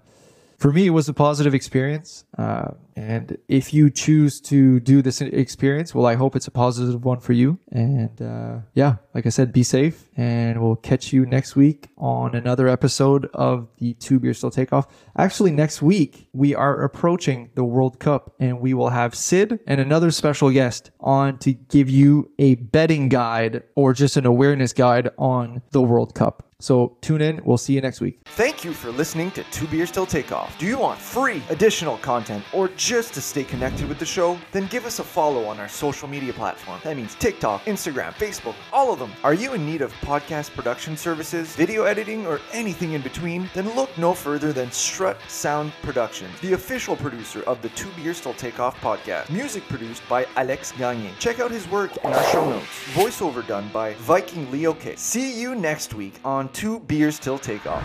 for 0.58 0.72
me, 0.72 0.86
it 0.86 0.90
was 0.90 1.08
a 1.08 1.14
positive 1.14 1.54
experience. 1.54 2.24
Uh, 2.36 2.72
and 2.96 3.38
if 3.46 3.72
you 3.72 3.90
choose 3.90 4.40
to 4.40 4.80
do 4.80 5.02
this 5.02 5.20
experience, 5.20 5.94
well, 5.94 6.04
I 6.04 6.16
hope 6.16 6.34
it's 6.34 6.48
a 6.48 6.50
positive 6.50 7.04
one 7.04 7.20
for 7.20 7.32
you. 7.32 7.60
And 7.70 8.20
uh, 8.20 8.58
yeah, 8.74 8.96
like 9.14 9.24
I 9.24 9.28
said, 9.28 9.52
be 9.52 9.62
safe. 9.62 10.08
And 10.16 10.60
we'll 10.60 10.74
catch 10.74 11.12
you 11.12 11.24
next 11.26 11.54
week 11.54 11.86
on 11.96 12.34
another 12.34 12.66
episode 12.66 13.30
of 13.34 13.68
the 13.76 13.94
Two 13.94 14.18
Beers 14.18 14.40
Till 14.40 14.50
Takeoff. 14.50 14.88
Actually, 15.16 15.52
next 15.52 15.80
week, 15.80 16.28
we 16.32 16.56
are 16.56 16.82
approaching 16.82 17.50
the 17.54 17.62
World 17.62 18.00
Cup 18.00 18.34
and 18.40 18.58
we 18.58 18.74
will 18.74 18.90
have 18.90 19.14
Sid 19.14 19.60
and 19.68 19.80
another 19.80 20.10
special 20.10 20.50
guest 20.50 20.90
on 20.98 21.38
to 21.38 21.52
give 21.52 21.88
you 21.88 22.32
a 22.40 22.56
betting 22.56 23.08
guide 23.08 23.62
or 23.76 23.92
just 23.92 24.16
an 24.16 24.26
awareness 24.26 24.72
guide 24.72 25.10
on 25.18 25.62
the 25.70 25.82
World 25.82 26.16
Cup. 26.16 26.47
So 26.60 26.96
tune 27.02 27.20
in. 27.22 27.40
We'll 27.44 27.56
see 27.56 27.74
you 27.74 27.80
next 27.80 28.00
week. 28.00 28.18
Thank 28.24 28.64
you 28.64 28.72
for 28.72 28.90
listening 28.90 29.30
to 29.32 29.44
Two 29.44 29.68
Beers 29.68 29.92
Till 29.92 30.06
Takeoff. 30.06 30.58
Do 30.58 30.66
you 30.66 30.76
want 30.76 30.98
free 30.98 31.40
additional 31.50 31.98
content 31.98 32.42
or 32.52 32.66
just 32.70 33.14
to 33.14 33.20
stay 33.20 33.44
connected 33.44 33.88
with 33.88 34.00
the 34.00 34.04
show? 34.04 34.36
Then 34.50 34.66
give 34.66 34.84
us 34.84 34.98
a 34.98 35.04
follow 35.04 35.44
on 35.44 35.60
our 35.60 35.68
social 35.68 36.08
media 36.08 36.32
platform. 36.32 36.80
That 36.82 36.96
means 36.96 37.14
TikTok, 37.14 37.64
Instagram, 37.66 38.12
Facebook, 38.14 38.56
all 38.72 38.92
of 38.92 38.98
them. 38.98 39.12
Are 39.22 39.34
you 39.34 39.52
in 39.52 39.64
need 39.64 39.82
of 39.82 39.92
podcast 40.00 40.52
production 40.52 40.96
services, 40.96 41.54
video 41.54 41.84
editing, 41.84 42.26
or 42.26 42.40
anything 42.52 42.94
in 42.94 43.02
between? 43.02 43.48
Then 43.54 43.72
look 43.76 43.96
no 43.96 44.12
further 44.12 44.52
than 44.52 44.72
Strut 44.72 45.16
Sound 45.28 45.72
Productions, 45.82 46.40
the 46.40 46.54
official 46.54 46.96
producer 46.96 47.42
of 47.42 47.62
the 47.62 47.68
Two 47.70 47.90
Beers 47.90 48.20
Till 48.20 48.34
Takeoff 48.34 48.80
podcast. 48.80 49.30
Music 49.30 49.62
produced 49.68 50.02
by 50.08 50.26
Alex 50.34 50.72
Gagne. 50.72 51.12
Check 51.20 51.38
out 51.38 51.52
his 51.52 51.70
work 51.70 51.96
in 51.98 52.12
our 52.12 52.24
show 52.32 52.50
notes. 52.50 52.66
Voiceover 52.94 53.46
done 53.46 53.70
by 53.72 53.94
Viking 53.94 54.50
Leo 54.50 54.74
K. 54.74 54.96
See 54.96 55.40
you 55.40 55.54
next 55.54 55.94
week 55.94 56.14
two 56.48 56.80
beers 56.80 57.18
till 57.18 57.38
takeoff. 57.38 57.84